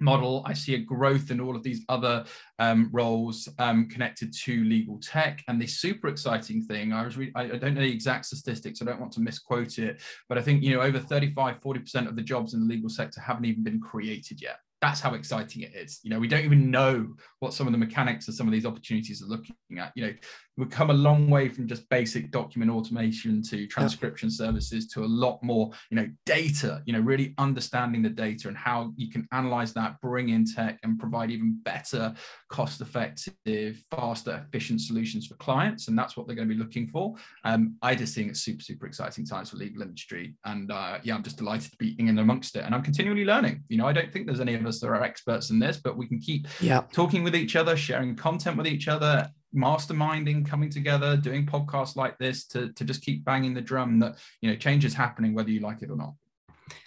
model. 0.00 0.42
I 0.46 0.52
see 0.52 0.74
a 0.74 0.78
growth 0.78 1.30
in 1.30 1.40
all 1.40 1.56
of 1.56 1.62
these 1.62 1.84
other 1.88 2.24
um, 2.58 2.88
roles 2.92 3.48
um, 3.58 3.88
connected 3.88 4.32
to 4.44 4.64
legal 4.64 4.98
tech. 5.00 5.42
And 5.48 5.60
the 5.60 5.66
super 5.66 6.08
exciting 6.08 6.62
thing, 6.62 6.92
I 6.92 7.04
was 7.04 7.16
I, 7.34 7.46
don't 7.46 7.74
know 7.74 7.80
the 7.80 7.92
exact 7.92 8.26
statistics, 8.26 8.82
I 8.82 8.84
don't 8.84 9.00
want 9.00 9.12
to 9.12 9.20
misquote 9.20 9.78
it, 9.78 10.00
but 10.28 10.38
I 10.38 10.42
think 10.42 10.62
you 10.62 10.74
know 10.74 10.82
over 10.82 10.98
35, 10.98 11.60
40% 11.60 12.08
of 12.08 12.16
the 12.16 12.22
jobs 12.22 12.54
in 12.54 12.60
the 12.60 12.74
legal 12.74 12.88
sector 12.88 13.20
haven't 13.20 13.44
even 13.44 13.62
been 13.62 13.80
created 13.80 14.40
yet 14.40 14.58
that's 14.84 15.00
how 15.00 15.14
exciting 15.14 15.62
it 15.62 15.72
is. 15.74 16.00
You 16.02 16.10
know, 16.10 16.18
we 16.18 16.28
don't 16.28 16.44
even 16.44 16.70
know 16.70 17.14
what 17.38 17.54
some 17.54 17.66
of 17.66 17.72
the 17.72 17.78
mechanics 17.78 18.28
of 18.28 18.34
some 18.34 18.46
of 18.46 18.52
these 18.52 18.66
opportunities 18.66 19.22
are 19.22 19.26
looking 19.26 19.56
at. 19.78 19.92
You 19.94 20.06
know, 20.06 20.12
we've 20.56 20.70
come 20.70 20.90
a 20.90 20.94
long 20.94 21.28
way 21.28 21.48
from 21.48 21.66
just 21.66 21.88
basic 21.88 22.30
document 22.30 22.70
automation 22.70 23.42
to 23.42 23.66
transcription 23.66 24.28
yeah. 24.28 24.46
services 24.46 24.86
to 24.88 25.04
a 25.04 25.06
lot 25.06 25.42
more, 25.42 25.70
you 25.90 25.96
know, 25.96 26.08
data, 26.24 26.82
you 26.86 26.92
know, 26.92 27.00
really 27.00 27.34
understanding 27.38 28.02
the 28.02 28.08
data 28.08 28.48
and 28.48 28.56
how 28.56 28.92
you 28.96 29.10
can 29.10 29.26
analyze 29.32 29.72
that, 29.72 30.00
bring 30.00 30.28
in 30.28 30.44
tech 30.44 30.78
and 30.82 30.98
provide 30.98 31.30
even 31.30 31.58
better, 31.64 32.14
cost 32.48 32.80
effective, 32.80 33.82
faster, 33.90 34.44
efficient 34.46 34.80
solutions 34.80 35.26
for 35.26 35.34
clients. 35.36 35.88
And 35.88 35.98
that's 35.98 36.16
what 36.16 36.26
they're 36.26 36.36
going 36.36 36.48
to 36.48 36.54
be 36.54 36.60
looking 36.60 36.86
for. 36.86 37.14
Um, 37.44 37.76
I 37.82 37.94
just 37.94 38.14
think 38.14 38.30
it's 38.30 38.40
super, 38.40 38.62
super 38.62 38.86
exciting 38.86 39.26
times 39.26 39.50
for 39.50 39.56
legal 39.56 39.82
industry. 39.82 40.34
And 40.44 40.70
uh, 40.70 40.98
yeah, 41.02 41.14
I'm 41.14 41.22
just 41.22 41.38
delighted 41.38 41.72
to 41.72 41.76
be 41.78 41.96
in 41.98 42.18
amongst 42.18 42.56
it. 42.56 42.64
And 42.64 42.74
I'm 42.74 42.82
continually 42.82 43.24
learning. 43.24 43.64
You 43.68 43.78
know, 43.78 43.86
I 43.86 43.92
don't 43.92 44.12
think 44.12 44.26
there's 44.26 44.40
any 44.40 44.54
of 44.54 44.64
us 44.66 44.78
that 44.80 44.86
are 44.86 45.02
experts 45.02 45.50
in 45.50 45.58
this, 45.58 45.78
but 45.82 45.96
we 45.96 46.06
can 46.06 46.20
keep 46.20 46.46
yeah. 46.60 46.82
talking 46.92 47.24
with 47.24 47.34
each 47.34 47.56
other, 47.56 47.76
sharing 47.76 48.14
content 48.14 48.56
with 48.56 48.66
each 48.66 48.86
other, 48.86 49.28
masterminding, 49.54 50.46
coming 50.46 50.70
together, 50.70 51.16
doing 51.16 51.46
podcasts 51.46 51.96
like 51.96 52.18
this 52.18 52.46
to, 52.46 52.72
to 52.72 52.84
just 52.84 53.02
keep 53.02 53.24
banging 53.24 53.54
the 53.54 53.60
drum 53.60 53.98
that, 54.00 54.16
you 54.40 54.50
know, 54.50 54.56
change 54.56 54.84
is 54.84 54.94
happening 54.94 55.34
whether 55.34 55.50
you 55.50 55.60
like 55.60 55.82
it 55.82 55.90
or 55.90 55.96
not. 55.96 56.14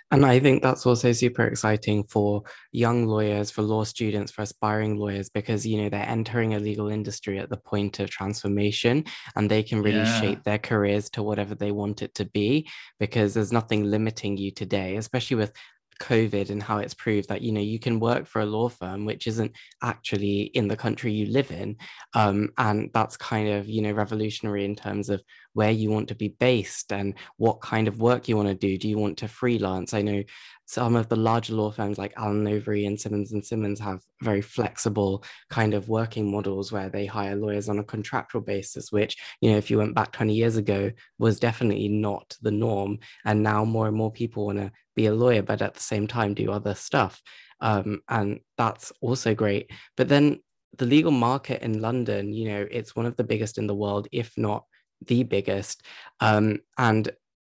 And 0.09 0.25
I 0.25 0.39
think 0.39 0.63
that's 0.63 0.85
also 0.85 1.11
super 1.11 1.45
exciting 1.45 2.05
for 2.05 2.43
young 2.71 3.07
lawyers, 3.07 3.51
for 3.51 3.61
law 3.61 3.83
students, 3.83 4.31
for 4.31 4.41
aspiring 4.41 4.95
lawyers, 4.95 5.29
because 5.29 5.67
you 5.67 5.81
know 5.81 5.89
they're 5.89 6.07
entering 6.07 6.53
a 6.53 6.59
legal 6.59 6.87
industry 6.87 7.39
at 7.39 7.49
the 7.49 7.57
point 7.57 7.99
of 7.99 8.09
transformation, 8.09 9.03
and 9.35 9.51
they 9.51 9.63
can 9.63 9.81
really 9.81 9.97
yeah. 9.97 10.21
shape 10.21 10.43
their 10.43 10.59
careers 10.59 11.09
to 11.09 11.23
whatever 11.23 11.55
they 11.55 11.73
want 11.73 12.01
it 12.01 12.15
to 12.15 12.25
be. 12.25 12.69
Because 13.01 13.33
there's 13.33 13.51
nothing 13.51 13.83
limiting 13.83 14.37
you 14.37 14.51
today, 14.51 14.95
especially 14.95 15.35
with 15.35 15.51
COVID 15.97 16.49
and 16.49 16.61
how 16.61 16.77
it's 16.77 16.93
proved 16.93 17.29
that 17.29 17.41
you 17.41 17.51
know 17.51 17.61
you 17.61 17.79
can 17.79 17.99
work 17.99 18.27
for 18.27 18.41
a 18.41 18.45
law 18.45 18.69
firm 18.69 19.05
which 19.05 19.27
isn't 19.27 19.51
actually 19.81 20.41
in 20.53 20.67
the 20.67 20.77
country 20.77 21.11
you 21.11 21.27
live 21.31 21.51
in, 21.51 21.77
um, 22.13 22.49
and 22.57 22.89
that's 22.93 23.17
kind 23.17 23.49
of 23.49 23.67
you 23.67 23.81
know 23.81 23.91
revolutionary 23.91 24.65
in 24.65 24.75
terms 24.75 25.09
of 25.09 25.21
where 25.57 25.71
you 25.71 25.89
want 25.89 26.07
to 26.07 26.13
be 26.13 26.27
based 26.27 26.93
and 26.93 27.15
what 27.37 27.59
kind 27.61 27.87
of 27.87 27.99
work 27.99 28.27
you 28.27 28.37
want 28.37 28.47
to 28.47 28.53
do. 28.53 28.77
Do 28.77 28.87
you 28.87 28.99
want 28.99 29.17
to 29.17 29.27
freelance? 29.27 29.91
I 29.91 30.03
know 30.03 30.21
some 30.67 30.95
of 30.95 31.09
the 31.09 31.15
larger 31.15 31.55
law 31.55 31.71
firms 31.71 31.97
like 31.97 32.13
Allen 32.15 32.45
Overy 32.45 32.85
and 32.85 32.99
Simmons 32.99 33.33
and 33.33 33.43
Simmons 33.43 33.79
have 33.79 34.03
very 34.21 34.43
flexible 34.43 35.23
kind 35.49 35.73
of 35.73 35.89
working 35.89 36.29
models 36.29 36.71
where 36.71 36.89
they 36.89 37.07
hire 37.07 37.35
lawyers 37.35 37.69
on 37.69 37.79
a 37.79 37.83
contractual 37.83 38.41
basis, 38.41 38.91
which, 38.91 39.17
you 39.41 39.49
know, 39.49 39.57
if 39.57 39.71
you 39.71 39.79
went 39.79 39.95
back 39.95 40.11
20 40.11 40.31
years 40.31 40.57
ago, 40.57 40.91
was 41.17 41.39
definitely 41.39 41.87
not 41.87 42.37
the 42.43 42.51
norm. 42.51 42.99
And 43.25 43.41
now 43.41 43.65
more 43.65 43.87
and 43.87 43.97
more 43.97 44.11
people 44.11 44.45
want 44.45 44.59
to 44.59 44.71
be 44.95 45.07
a 45.07 45.15
lawyer, 45.15 45.41
but 45.41 45.63
at 45.63 45.73
the 45.73 45.79
same 45.79 46.05
time 46.05 46.35
do 46.35 46.51
other 46.51 46.75
stuff. 46.75 47.19
Um, 47.61 48.01
and 48.07 48.41
that's 48.59 48.93
also 49.01 49.33
great. 49.33 49.71
But 49.95 50.07
then 50.07 50.39
the 50.77 50.85
legal 50.85 51.11
market 51.11 51.63
in 51.63 51.81
London, 51.81 52.31
you 52.31 52.49
know, 52.49 52.67
it's 52.69 52.95
one 52.95 53.07
of 53.07 53.15
the 53.15 53.23
biggest 53.23 53.57
in 53.57 53.65
the 53.65 53.73
world, 53.73 54.07
if 54.11 54.37
not 54.37 54.65
the 55.05 55.23
biggest. 55.23 55.83
Um, 56.19 56.59
and 56.77 57.09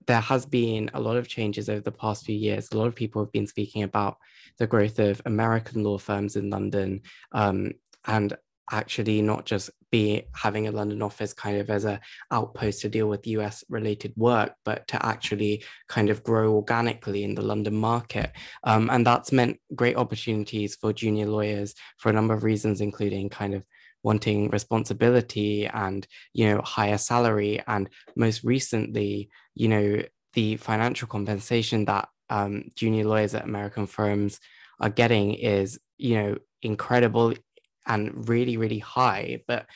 there 0.07 0.21
has 0.21 0.47
been 0.47 0.91
a 0.95 1.01
lot 1.01 1.17
of 1.17 1.29
changes 1.29 1.69
over 1.69 1.81
the 1.81 1.93
past 1.93 2.25
few 2.25 2.37
years. 2.37 2.69
A 2.73 2.79
lot 2.79 2.87
of 2.87 2.95
people 2.95 3.23
have 3.23 3.33
been 3.33 3.47
speaking 3.47 3.83
about 3.83 4.17
the 4.59 4.67
growth 4.67 4.99
of 4.99 5.23
American 5.25 5.85
law 5.85 5.99
firms 5.99 6.37
in 6.37 6.51
London 6.51 7.03
um, 7.33 7.73
and 8.07 8.37
actually 8.71 9.21
not 9.23 9.45
just 9.45 9.71
be 9.91 10.23
having 10.35 10.67
a 10.67 10.73
London 10.73 11.03
office 11.03 11.35
kind 11.35 11.59
of 11.59 11.69
as 11.69 11.85
a 11.85 12.01
outpost 12.31 12.81
to 12.81 12.89
deal 12.89 13.09
with 13.09 13.27
US 13.27 13.63
related 13.69 14.13
work, 14.17 14.55
but 14.65 14.89
to 14.89 15.05
actually 15.05 15.63
kind 15.89 16.09
of 16.09 16.23
grow 16.23 16.55
organically 16.55 17.25
in 17.25 17.35
the 17.35 17.43
London 17.43 17.75
market. 17.75 18.33
Um, 18.65 18.89
and 18.91 19.07
that's 19.07 19.33
meant 19.33 19.61
great 19.75 19.97
opportunities 19.97 20.75
for 20.75 20.93
junior 20.93 21.27
lawyers 21.27 21.75
for 21.99 22.09
a 22.09 22.13
number 22.13 22.35
of 22.35 22.45
reasons, 22.45 22.81
including 22.81 23.29
kind 23.29 23.55
of 23.55 23.67
wanting 24.03 24.51
responsibility 24.51 25.67
and 25.67 26.07
you 26.33 26.49
know 26.49 26.61
higher 26.63 26.99
salary. 26.99 27.63
And 27.67 27.89
most 28.17 28.45
recently 28.45 29.31
you 29.55 29.69
know 29.69 30.03
the 30.35 30.57
financial 30.57 31.09
compensation 31.09 31.85
that 31.87 32.09
um, 32.31 32.65
junior 32.75 33.05
lawyers 33.05 33.35
at 33.35 33.45
american 33.45 33.87
firms 33.87 34.41
are 34.81 34.89
getting 34.89 35.35
is 35.35 35.79
you 35.99 36.17
know 36.17 36.39
incredible 36.63 37.35
and 37.87 38.29
really 38.29 38.57
really 38.57 38.79
high. 38.79 39.43
But 39.47 39.67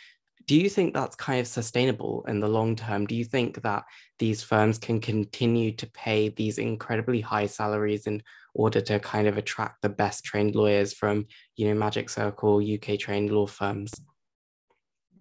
do 0.46 0.54
you 0.54 0.68
think 0.70 0.94
that's 0.94 1.16
kind 1.16 1.40
of 1.40 1.48
sustainable 1.48 2.24
in 2.28 2.38
the 2.38 2.48
long 2.48 2.76
term? 2.76 3.06
Do 3.06 3.16
you 3.16 3.24
think 3.24 3.62
that 3.62 3.84
these 4.20 4.44
firms 4.44 4.78
can 4.78 5.00
continue 5.00 5.72
to 5.72 5.90
pay 5.90 6.28
these 6.28 6.58
incredibly 6.58 7.20
high 7.20 7.46
salaries 7.46 8.06
in 8.06 8.22
order 8.54 8.80
to 8.80 9.00
kind 9.00 9.26
of 9.26 9.36
attract 9.36 9.82
the 9.82 9.88
best 9.88 10.24
trained 10.24 10.54
lawyers 10.54 10.94
from 10.94 11.26
you 11.56 11.68
know 11.68 11.74
magic 11.74 12.08
circle 12.08 12.62
uk 12.74 12.98
trained 12.98 13.30
law 13.30 13.46
firms 13.46 13.92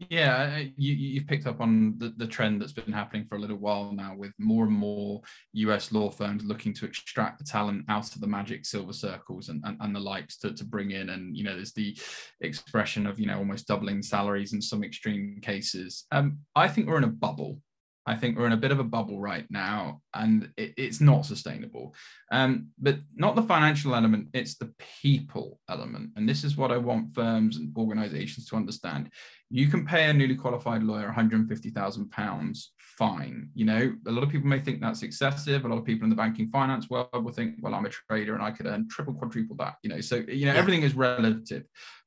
yeah, 0.10 0.58
you, 0.58 0.94
you've 0.94 1.28
picked 1.28 1.48
up 1.48 1.62
on 1.62 1.98
the, 1.98 2.14
the 2.18 2.28
trend 2.28 2.62
that's 2.62 2.74
been 2.74 2.92
happening 2.92 3.26
for 3.26 3.36
a 3.36 3.40
little 3.40 3.58
while 3.58 3.92
now 3.94 4.16
with 4.16 4.32
more 4.38 4.66
and 4.66 4.74
more 4.74 5.22
US 5.54 5.92
law 5.92 6.10
firms 6.10 6.44
looking 6.44 6.74
to 6.74 6.86
extract 6.86 7.40
the 7.40 7.46
talent 7.46 7.86
out 7.88 8.14
of 8.14 8.22
the 8.22 8.28
magic 8.28 8.66
silver 8.66 8.94
circles 8.94 9.50
and, 9.50 9.62
and, 9.66 9.78
and 9.80 9.96
the 9.96 10.00
likes 10.00 10.38
to, 10.38 10.54
to 10.54 10.64
bring 10.66 10.92
in. 10.92 11.10
And, 11.10 11.36
you 11.36 11.44
know, 11.44 11.56
there's 11.56 11.74
the 11.74 11.98
expression 12.42 13.08
of, 13.08 13.20
you 13.20 13.28
know, 13.28 13.38
almost 13.38 13.68
doubling 13.68 14.02
salaries 14.02 14.54
in 14.54 14.62
some 14.62 14.84
extreme 14.84 15.40
cases. 15.42 16.06
Um, 16.12 16.40
I 16.56 16.68
think 16.68 16.88
we're 16.88 16.98
in 16.98 17.04
a 17.04 17.08
bubble 17.08 17.60
I 18.08 18.16
think 18.16 18.38
we're 18.38 18.46
in 18.46 18.52
a 18.52 18.58
bit 18.58 18.72
of 18.72 18.80
a 18.80 18.84
bubble 18.84 19.20
right 19.20 19.46
now, 19.50 20.02
and 20.14 20.52
it, 20.58 20.74
it's 20.78 21.02
not 21.02 21.26
sustainable. 21.26 21.96
Um, 22.32 22.68
but 22.78 23.00
not 23.16 23.36
the 23.36 23.42
financial 23.42 23.96
element; 23.96 24.28
it's 24.34 24.56
the 24.56 24.72
people 25.02 25.60
element, 25.70 26.12
and 26.16 26.30
this 26.30 26.44
is 26.44 26.56
what 26.56 26.72
I 26.72 26.78
want 26.78 27.16
firms 27.16 27.58
and 27.58 27.76
organisations 27.76 28.46
to 28.48 28.56
understand. 28.56 29.10
You 29.50 29.68
can 29.68 29.86
pay 29.86 30.10
a 30.10 30.14
newly 30.14 30.36
qualified 30.36 30.84
lawyer 30.84 31.06
150,000 31.06 32.10
pounds, 32.12 32.74
fine. 32.78 33.50
You 33.54 33.66
know, 33.66 33.96
a 34.08 34.12
lot 34.12 34.24
of 34.24 34.30
people 34.30 34.48
may 34.48 34.60
think 34.60 34.82
that's 34.82 35.04
excessive. 35.04 35.66
A 35.66 35.68
lot 35.68 35.78
of 35.78 35.86
people 35.86 36.04
in 36.04 36.10
the 36.10 36.16
banking 36.16 36.50
finance 36.50 36.90
world 36.90 37.10
will 37.14 37.32
think, 37.32 37.56
"Well, 37.60 37.74
I'm 37.74 37.86
a 37.86 37.90
trader 37.90 38.36
and 38.36 38.44
I 38.44 38.52
could 38.52 38.68
earn 38.68 38.88
triple, 38.88 39.16
quadruple 39.16 39.56
that." 39.58 39.78
You 39.82 39.90
know, 39.90 40.02
so 40.02 40.18
you 40.18 40.46
know 40.46 40.54
yeah. 40.54 40.60
everything 40.60 40.84
is 40.84 40.94
relative. 40.94 41.64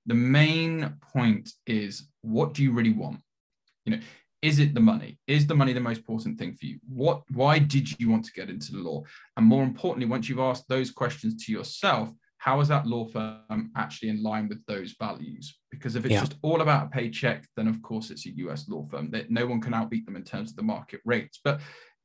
The 0.07 0.15
main 0.15 0.95
point 1.13 1.51
is, 1.67 2.09
what 2.23 2.55
do 2.55 2.63
you 2.63 2.71
really 2.71 2.93
want? 2.93 3.21
You 3.85 3.97
know 3.97 4.03
is 4.43 4.59
it 4.59 4.75
the 4.75 4.81
money? 4.81 5.19
Is 5.27 5.47
the 5.47 5.55
money 5.55 5.73
the 5.73 5.81
most 5.81 5.99
important 5.99 6.39
thing 6.39 6.55
for 6.55 6.67
you? 6.67 6.79
What 6.89 7.23
why 7.33 7.59
did 7.59 7.99
you 8.01 8.09
want 8.09 8.25
to 8.27 8.33
get 8.33 8.51
into 8.51 8.73
the 8.73 8.79
law? 8.79 9.03
And 9.37 9.47
more 9.47 9.63
importantly 9.63 10.07
once 10.07 10.29
you've 10.29 10.39
asked 10.39 10.69
those 10.69 10.91
questions 10.91 11.45
to 11.45 11.53
yourself 11.53 12.11
how 12.41 12.61
is 12.61 12.69
that 12.69 12.87
law 12.87 13.05
firm 13.05 13.73
actually 13.77 14.11
in 14.11 14.23
line 14.23 14.49
with 14.49 14.65
those 14.67 14.95
values? 14.99 15.59
Because 15.73 15.97
if 15.97 16.05
it's 16.05 16.13
yeah. 16.13 16.21
just 16.21 16.37
all 16.43 16.61
about 16.61 16.87
a 16.87 16.91
paycheck 16.91 17.47
then 17.57 17.67
of 17.67 17.83
course 17.83 18.11
it's 18.11 18.27
a 18.27 18.31
us 18.31 18.69
law 18.69 18.85
firm. 18.85 19.11
That 19.11 19.31
no 19.31 19.47
one 19.47 19.61
can 19.61 19.73
outbeat 19.73 20.05
them 20.05 20.17
in 20.17 20.25
terms 20.25 20.51
of 20.51 20.57
the 20.57 20.63
market 20.63 21.01
rates. 21.05 21.41
But 21.43 21.61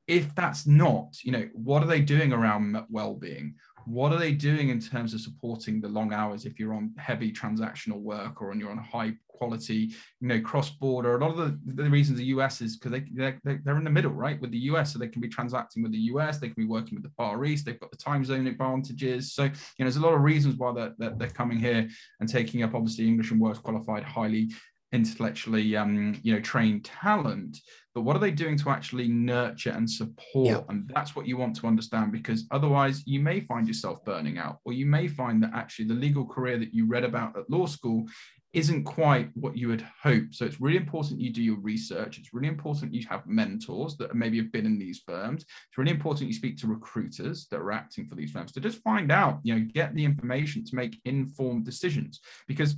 if 0.08 0.34
that's 0.34 0.66
not 0.66 1.14
you 1.22 1.32
know 1.32 1.48
what 1.54 1.82
are 1.82 1.86
they 1.86 2.00
doing 2.00 2.32
around 2.32 2.76
well-being 2.90 3.54
what 3.86 4.12
are 4.12 4.18
they 4.18 4.32
doing 4.32 4.68
in 4.68 4.80
terms 4.80 5.14
of 5.14 5.20
supporting 5.20 5.80
the 5.80 5.88
long 5.88 6.12
hours 6.12 6.44
if 6.44 6.58
you're 6.58 6.74
on 6.74 6.92
heavy 6.98 7.32
transactional 7.32 8.00
work 8.00 8.40
or 8.40 8.50
on 8.50 8.60
you're 8.60 8.70
on 8.70 8.78
high 8.78 9.12
quality 9.28 9.92
you 10.20 10.28
know 10.28 10.40
cross 10.40 10.70
border 10.70 11.16
a 11.16 11.20
lot 11.20 11.30
of 11.30 11.36
the, 11.36 11.82
the 11.82 11.90
reasons 11.90 12.18
the 12.18 12.24
us 12.26 12.60
is 12.60 12.76
because 12.76 12.92
they 12.92 13.04
they're, 13.12 13.60
they're 13.64 13.76
in 13.76 13.84
the 13.84 13.90
middle 13.90 14.12
right 14.12 14.40
with 14.40 14.52
the 14.52 14.58
us 14.58 14.92
so 14.92 14.98
they 14.98 15.08
can 15.08 15.20
be 15.20 15.28
transacting 15.28 15.82
with 15.82 15.92
the 15.92 15.98
us 15.98 16.38
they 16.38 16.48
can 16.48 16.62
be 16.62 16.68
working 16.68 16.94
with 16.94 17.02
the 17.02 17.12
far 17.16 17.44
east 17.44 17.66
they've 17.66 17.80
got 17.80 17.90
the 17.90 17.96
time 17.96 18.24
zone 18.24 18.46
advantages. 18.46 19.32
So 19.32 19.44
you 19.44 19.50
know 19.50 19.56
there's 19.78 19.96
a 19.96 20.00
lot 20.00 20.14
of 20.14 20.22
reasons 20.22 20.56
why 20.56 20.72
they're, 20.72 20.94
they're, 20.98 21.14
they're 21.16 21.28
coming 21.28 21.58
here 21.58 21.88
and 22.20 22.28
taking 22.28 22.62
up 22.62 22.74
obviously 22.74 23.08
english 23.08 23.30
and 23.30 23.40
works 23.40 23.58
qualified 23.58 24.04
highly 24.04 24.50
intellectually 24.94 25.76
um, 25.76 26.18
you 26.22 26.32
know 26.32 26.40
trained 26.40 26.84
talent 26.84 27.58
but 27.94 28.02
what 28.02 28.16
are 28.16 28.20
they 28.20 28.30
doing 28.30 28.56
to 28.56 28.70
actually 28.70 29.08
nurture 29.08 29.70
and 29.70 29.90
support 29.90 30.46
yeah. 30.46 30.60
and 30.68 30.90
that's 30.94 31.14
what 31.14 31.26
you 31.26 31.36
want 31.36 31.54
to 31.56 31.66
understand 31.66 32.12
because 32.12 32.44
otherwise 32.50 33.02
you 33.04 33.20
may 33.20 33.40
find 33.40 33.66
yourself 33.66 34.04
burning 34.04 34.38
out 34.38 34.58
or 34.64 34.72
you 34.72 34.86
may 34.86 35.08
find 35.08 35.42
that 35.42 35.50
actually 35.52 35.84
the 35.84 35.94
legal 35.94 36.24
career 36.24 36.58
that 36.58 36.72
you 36.72 36.86
read 36.86 37.04
about 37.04 37.36
at 37.36 37.50
law 37.50 37.66
school 37.66 38.06
isn't 38.54 38.84
quite 38.84 39.28
what 39.34 39.56
you 39.56 39.68
had 39.68 39.84
hoped. 40.00 40.36
So 40.36 40.44
it's 40.44 40.60
really 40.60 40.76
important 40.76 41.20
you 41.20 41.32
do 41.32 41.42
your 41.42 41.58
research. 41.58 42.18
It's 42.18 42.32
really 42.32 42.46
important 42.46 42.94
you 42.94 43.04
have 43.10 43.26
mentors 43.26 43.96
that 43.96 44.14
maybe 44.14 44.38
have 44.38 44.52
been 44.52 44.64
in 44.64 44.78
these 44.78 45.02
firms. 45.04 45.42
It's 45.42 45.76
really 45.76 45.90
important 45.90 46.28
you 46.28 46.34
speak 46.34 46.56
to 46.58 46.68
recruiters 46.68 47.48
that 47.50 47.58
are 47.58 47.72
acting 47.72 48.06
for 48.06 48.14
these 48.14 48.30
firms 48.30 48.52
to 48.52 48.60
just 48.60 48.80
find 48.82 49.10
out, 49.10 49.40
you 49.42 49.54
know, 49.54 49.66
get 49.74 49.92
the 49.94 50.04
information 50.04 50.64
to 50.64 50.76
make 50.76 51.00
informed 51.04 51.64
decisions. 51.64 52.20
Because 52.46 52.76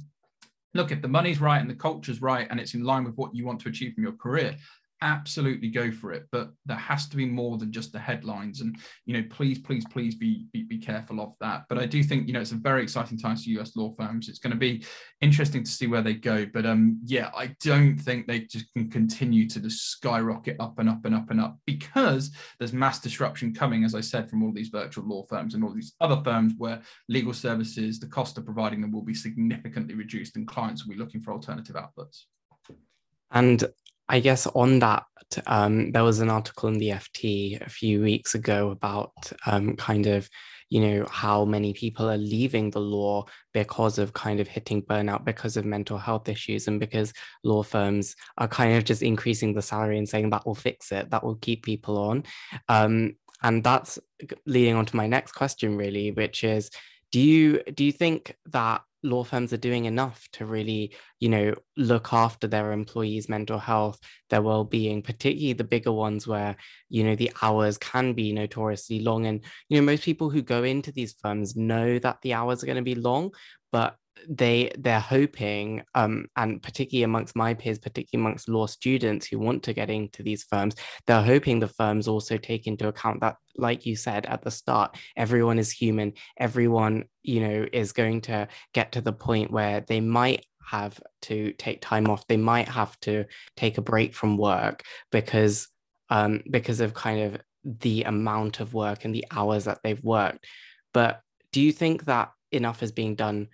look, 0.74 0.92
if 0.92 1.02
the 1.02 1.08
money's 1.08 1.40
right 1.40 1.60
and 1.60 1.70
the 1.70 1.74
culture's 1.74 2.22
right 2.22 2.46
and 2.50 2.60
it's 2.60 2.74
in 2.74 2.84
line 2.84 3.04
with 3.04 3.16
what 3.16 3.34
you 3.34 3.46
want 3.46 3.60
to 3.60 3.68
achieve 3.68 3.94
from 3.94 4.04
your 4.04 4.12
career, 4.12 4.56
absolutely 5.02 5.68
go 5.68 5.90
for 5.90 6.12
it 6.12 6.24
but 6.32 6.50
there 6.64 6.76
has 6.76 7.08
to 7.08 7.16
be 7.16 7.26
more 7.26 7.58
than 7.58 7.72
just 7.72 7.92
the 7.92 7.98
headlines. 7.98 8.60
And 8.60 8.76
you 9.04 9.14
know 9.14 9.26
please 9.30 9.58
please 9.58 9.84
please 9.90 10.14
be, 10.14 10.46
be 10.52 10.62
be, 10.62 10.78
careful 10.78 11.20
of 11.20 11.34
that. 11.40 11.64
But 11.68 11.78
i 11.78 11.86
do 11.86 12.02
think 12.02 12.26
you 12.26 12.32
know 12.32 12.40
it's 12.40 12.52
a 12.52 12.56
very 12.56 12.82
exciting 12.82 13.18
time 13.18 13.36
for 13.36 13.60
us 13.60 13.76
law 13.76 13.94
firms. 13.98 14.28
It's 14.28 14.38
going 14.38 14.52
to 14.52 14.58
be 14.58 14.84
interesting 15.20 15.64
to 15.64 15.70
see 15.70 15.86
where 15.86 16.02
they 16.02 16.14
go. 16.14 16.46
But 16.52 16.66
um 16.66 17.00
yeah 17.04 17.30
i 17.34 17.54
don't 17.62 17.96
think 17.96 18.26
they 18.26 18.40
just 18.40 18.72
can 18.72 18.90
continue 18.90 19.48
to 19.48 19.60
just 19.60 19.90
skyrocket 19.90 20.56
up 20.60 20.78
and 20.78 20.88
up 20.88 21.04
and 21.04 21.14
up 21.14 21.30
and 21.30 21.40
up 21.40 21.58
because 21.66 22.30
there's 22.58 22.72
mass 22.72 23.00
disruption 23.00 23.54
coming 23.54 23.84
as 23.84 23.94
i 23.94 24.00
said 24.00 24.28
from 24.28 24.42
all 24.42 24.52
these 24.52 24.68
virtual 24.68 25.06
law 25.06 25.24
firms 25.28 25.54
and 25.54 25.64
all 25.64 25.72
these 25.72 25.94
other 26.00 26.20
firms 26.24 26.52
where 26.58 26.80
legal 27.08 27.32
services 27.32 27.98
the 27.98 28.06
cost 28.06 28.38
of 28.38 28.44
providing 28.44 28.80
them 28.80 28.92
will 28.92 29.02
be 29.02 29.14
significantly 29.14 29.94
reduced 29.94 30.36
and 30.36 30.46
clients 30.46 30.84
will 30.84 30.94
be 30.94 30.98
looking 30.98 31.20
for 31.20 31.32
alternative 31.32 31.76
outlets 31.76 32.26
and 33.32 33.64
I 34.08 34.20
guess 34.20 34.46
on 34.48 34.78
that, 34.80 35.04
um, 35.46 35.92
there 35.92 36.04
was 36.04 36.20
an 36.20 36.30
article 36.30 36.68
in 36.68 36.78
the 36.78 36.90
FT 36.90 37.60
a 37.60 37.68
few 37.68 38.00
weeks 38.00 38.34
ago 38.34 38.70
about 38.70 39.12
um, 39.46 39.74
kind 39.76 40.06
of, 40.06 40.28
you 40.70 40.80
know, 40.80 41.06
how 41.10 41.44
many 41.44 41.72
people 41.72 42.08
are 42.08 42.16
leaving 42.16 42.70
the 42.70 42.80
law 42.80 43.24
because 43.52 43.98
of 43.98 44.12
kind 44.12 44.38
of 44.38 44.48
hitting 44.48 44.82
burnout, 44.82 45.24
because 45.24 45.56
of 45.56 45.64
mental 45.64 45.98
health 45.98 46.28
issues, 46.28 46.68
and 46.68 46.78
because 46.78 47.12
law 47.42 47.62
firms 47.62 48.14
are 48.38 48.48
kind 48.48 48.76
of 48.76 48.84
just 48.84 49.02
increasing 49.02 49.54
the 49.54 49.62
salary 49.62 49.98
and 49.98 50.08
saying 50.08 50.30
that 50.30 50.46
will 50.46 50.54
fix 50.54 50.92
it, 50.92 51.10
that 51.10 51.24
will 51.24 51.36
keep 51.36 51.64
people 51.64 51.98
on. 51.98 52.24
Um, 52.68 53.16
and 53.42 53.62
that's 53.62 53.98
leading 54.46 54.74
on 54.76 54.86
to 54.86 54.96
my 54.96 55.06
next 55.06 55.32
question, 55.32 55.76
really, 55.76 56.10
which 56.12 56.44
is, 56.44 56.70
do 57.12 57.20
you 57.20 57.62
do 57.74 57.84
you 57.84 57.92
think 57.92 58.36
that 58.46 58.82
law 59.06 59.24
firms 59.24 59.52
are 59.52 59.58
doing 59.58 59.84
enough 59.86 60.28
to 60.32 60.44
really 60.44 60.94
you 61.20 61.28
know 61.28 61.54
look 61.76 62.12
after 62.12 62.46
their 62.46 62.72
employees 62.72 63.28
mental 63.28 63.58
health 63.58 63.98
their 64.30 64.42
well-being 64.42 65.02
particularly 65.02 65.52
the 65.52 65.64
bigger 65.64 65.92
ones 65.92 66.26
where 66.26 66.56
you 66.88 67.04
know 67.04 67.16
the 67.16 67.32
hours 67.42 67.78
can 67.78 68.12
be 68.12 68.32
notoriously 68.32 69.00
long. 69.00 69.26
And 69.26 69.44
you 69.68 69.78
know 69.78 69.84
most 69.84 70.02
people 70.02 70.30
who 70.30 70.42
go 70.42 70.64
into 70.64 70.92
these 70.92 71.14
firms 71.22 71.56
know 71.56 71.98
that 72.00 72.18
the 72.22 72.34
hours 72.34 72.62
are 72.62 72.66
going 72.66 72.76
to 72.76 72.82
be 72.82 72.94
long 72.94 73.32
but 73.72 73.96
they 74.28 74.72
they're 74.78 75.00
hoping 75.00 75.82
um, 75.94 76.26
and 76.36 76.62
particularly 76.62 77.04
amongst 77.04 77.36
my 77.36 77.54
peers 77.54 77.78
particularly 77.78 78.24
amongst 78.24 78.48
law 78.48 78.66
students 78.66 79.26
who 79.26 79.38
want 79.38 79.62
to 79.62 79.72
get 79.72 79.90
into 79.90 80.22
these 80.22 80.42
firms 80.44 80.74
they're 81.06 81.22
hoping 81.22 81.58
the 81.58 81.68
firms 81.68 82.08
also 82.08 82.36
take 82.36 82.66
into 82.66 82.88
account 82.88 83.20
that 83.20 83.36
like 83.58 83.86
you 83.86 83.96
said 83.96 84.26
at 84.26 84.42
the 84.42 84.50
start 84.50 84.96
everyone 85.16 85.58
is 85.58 85.70
human. 85.70 86.12
Everyone 86.38 87.04
you 87.22 87.40
know 87.40 87.66
is 87.72 87.92
going 87.92 88.22
to 88.22 88.48
get 88.72 88.92
to 88.92 89.00
the 89.00 89.12
point 89.12 89.50
where 89.50 89.80
they 89.80 90.00
might 90.00 90.44
have 90.66 91.00
to 91.22 91.52
take 91.52 91.80
time 91.80 92.08
off. 92.08 92.26
They 92.26 92.36
might 92.36 92.68
have 92.68 92.98
to 93.00 93.24
take 93.56 93.78
a 93.78 93.82
break 93.82 94.14
from 94.14 94.36
work 94.36 94.82
because 95.10 95.68
um, 96.10 96.42
because 96.50 96.80
of 96.80 96.94
kind 96.94 97.20
of 97.20 97.40
the 97.64 98.04
amount 98.04 98.60
of 98.60 98.74
work 98.74 99.04
and 99.04 99.14
the 99.14 99.24
hours 99.30 99.64
that 99.64 99.80
they've 99.82 100.02
worked. 100.02 100.46
But 100.92 101.20
do 101.52 101.60
you 101.60 101.72
think 101.72 102.04
that 102.04 102.30
enough 102.52 102.82
is 102.82 102.92
being 102.92 103.16
done 103.16 103.48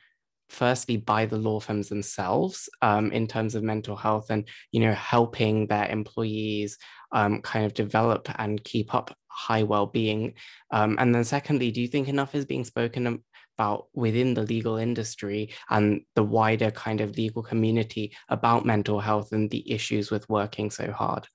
firstly 0.52 0.98
by 0.98 1.24
the 1.24 1.38
law 1.38 1.58
firms 1.58 1.88
themselves 1.88 2.68
um, 2.82 3.10
in 3.10 3.26
terms 3.26 3.54
of 3.54 3.62
mental 3.62 3.96
health 3.96 4.28
and 4.28 4.46
you 4.70 4.80
know 4.80 4.92
helping 4.92 5.66
their 5.66 5.86
employees 5.86 6.78
um, 7.12 7.40
kind 7.40 7.64
of 7.64 7.72
develop 7.72 8.28
and 8.38 8.62
keep 8.62 8.94
up 8.94 9.16
high 9.33 9.62
well-being. 9.62 10.35
Um, 10.71 10.97
and 10.99 11.14
then 11.14 11.25
secondly 11.25 11.71
do 11.71 11.81
you 11.81 11.88
think 11.88 12.09
enough 12.09 12.35
is 12.35 12.45
being 12.45 12.64
spoken 12.64 13.23
about 13.59 13.87
within 13.95 14.35
the 14.35 14.42
legal 14.42 14.77
industry 14.77 15.53
and 15.71 16.03
the 16.14 16.23
wider 16.23 16.71
kind 16.71 17.01
of 17.01 17.16
legal 17.16 17.42
community 17.42 18.14
about 18.29 18.66
mental 18.66 19.01
health 19.01 19.33
and 19.33 19.51
the 19.51 19.71
issues 19.71 20.11
with 20.11 20.29
working 20.29 20.71
so 20.71 20.90
hard? 20.92 21.29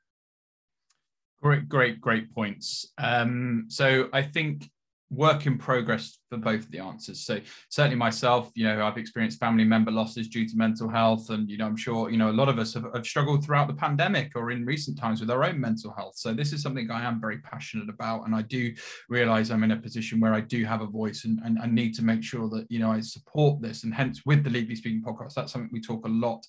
Great 1.42 1.70
great 1.70 2.02
great 2.02 2.34
points. 2.34 2.92
Um, 2.98 3.66
so 3.68 4.10
i 4.12 4.24
think 4.24 4.70
work 5.10 5.46
in 5.46 5.58
progress 5.58 6.20
for 6.30 6.38
both 6.38 6.62
of 6.62 6.72
the 6.72 6.80
answers. 6.80 7.26
So 7.26 7.39
certainly 7.70 7.96
myself, 7.96 8.52
you 8.56 8.65
know, 8.65 8.86
I've 8.86 8.98
experienced 8.98 9.39
family 9.39 9.63
member 9.63 9.91
losses 9.91 10.28
due 10.28 10.48
to 10.48 10.58
mental 10.58 10.89
health, 10.89 11.30
and 11.30 11.50
you 11.50 11.58
know, 11.58 11.65
I'm 11.65 11.78
sure 11.78 12.10
you 12.10 12.17
know 12.17 12.30
a 12.30 12.32
lot 12.32 12.50
of 12.50 12.60
us 12.60 12.74
have, 12.74 12.86
have, 12.93 13.06
struggled 13.06 13.43
throughout 13.43 13.67
the 13.67 13.74
pandemic 13.74 14.34
or 14.36 14.52
in 14.52 14.65
recent 14.65 14.98
times 14.98 15.22
with 15.22 15.32
our 15.32 15.43
own 15.43 15.60
mental 15.60 15.93
health. 15.93 16.17
So 16.17 16.34
this 16.34 16.52
is 16.52 16.62
something 16.62 16.91
I 16.91 17.04
am 17.04 17.22
very 17.22 17.39
passionate 17.39 17.89
about, 17.89 18.26
and 18.26 18.36
I 18.36 18.41
do 18.41 18.74
realize 19.08 19.50
I'm 19.50 19.63
in 19.63 19.72
a 19.72 19.78
position 19.78 20.20
where 20.20 20.34
I 20.34 20.41
do 20.41 20.65
have 20.65 20.82
a 20.82 20.88
voice, 20.88 21.24
and, 21.24 21.39
and 21.46 21.58
I 21.60 21.67
need 21.67 21.93
to 21.96 22.04
make 22.04 22.24
sure 22.24 22.50
that 22.50 22.65
you 22.70 22.80
know 22.80 22.91
I 22.91 23.00
support 23.00 23.62
this, 23.62 23.84
and 23.84 23.93
hence 23.93 24.26
with 24.26 24.43
the 24.43 24.50
Legally 24.50 24.76
Speaking 24.76 25.02
podcast, 25.02 25.36
that's 25.36 25.54
something 25.54 25.70
we 25.72 25.82
talk 25.82 26.06
a 26.06 26.10
lot 26.10 26.46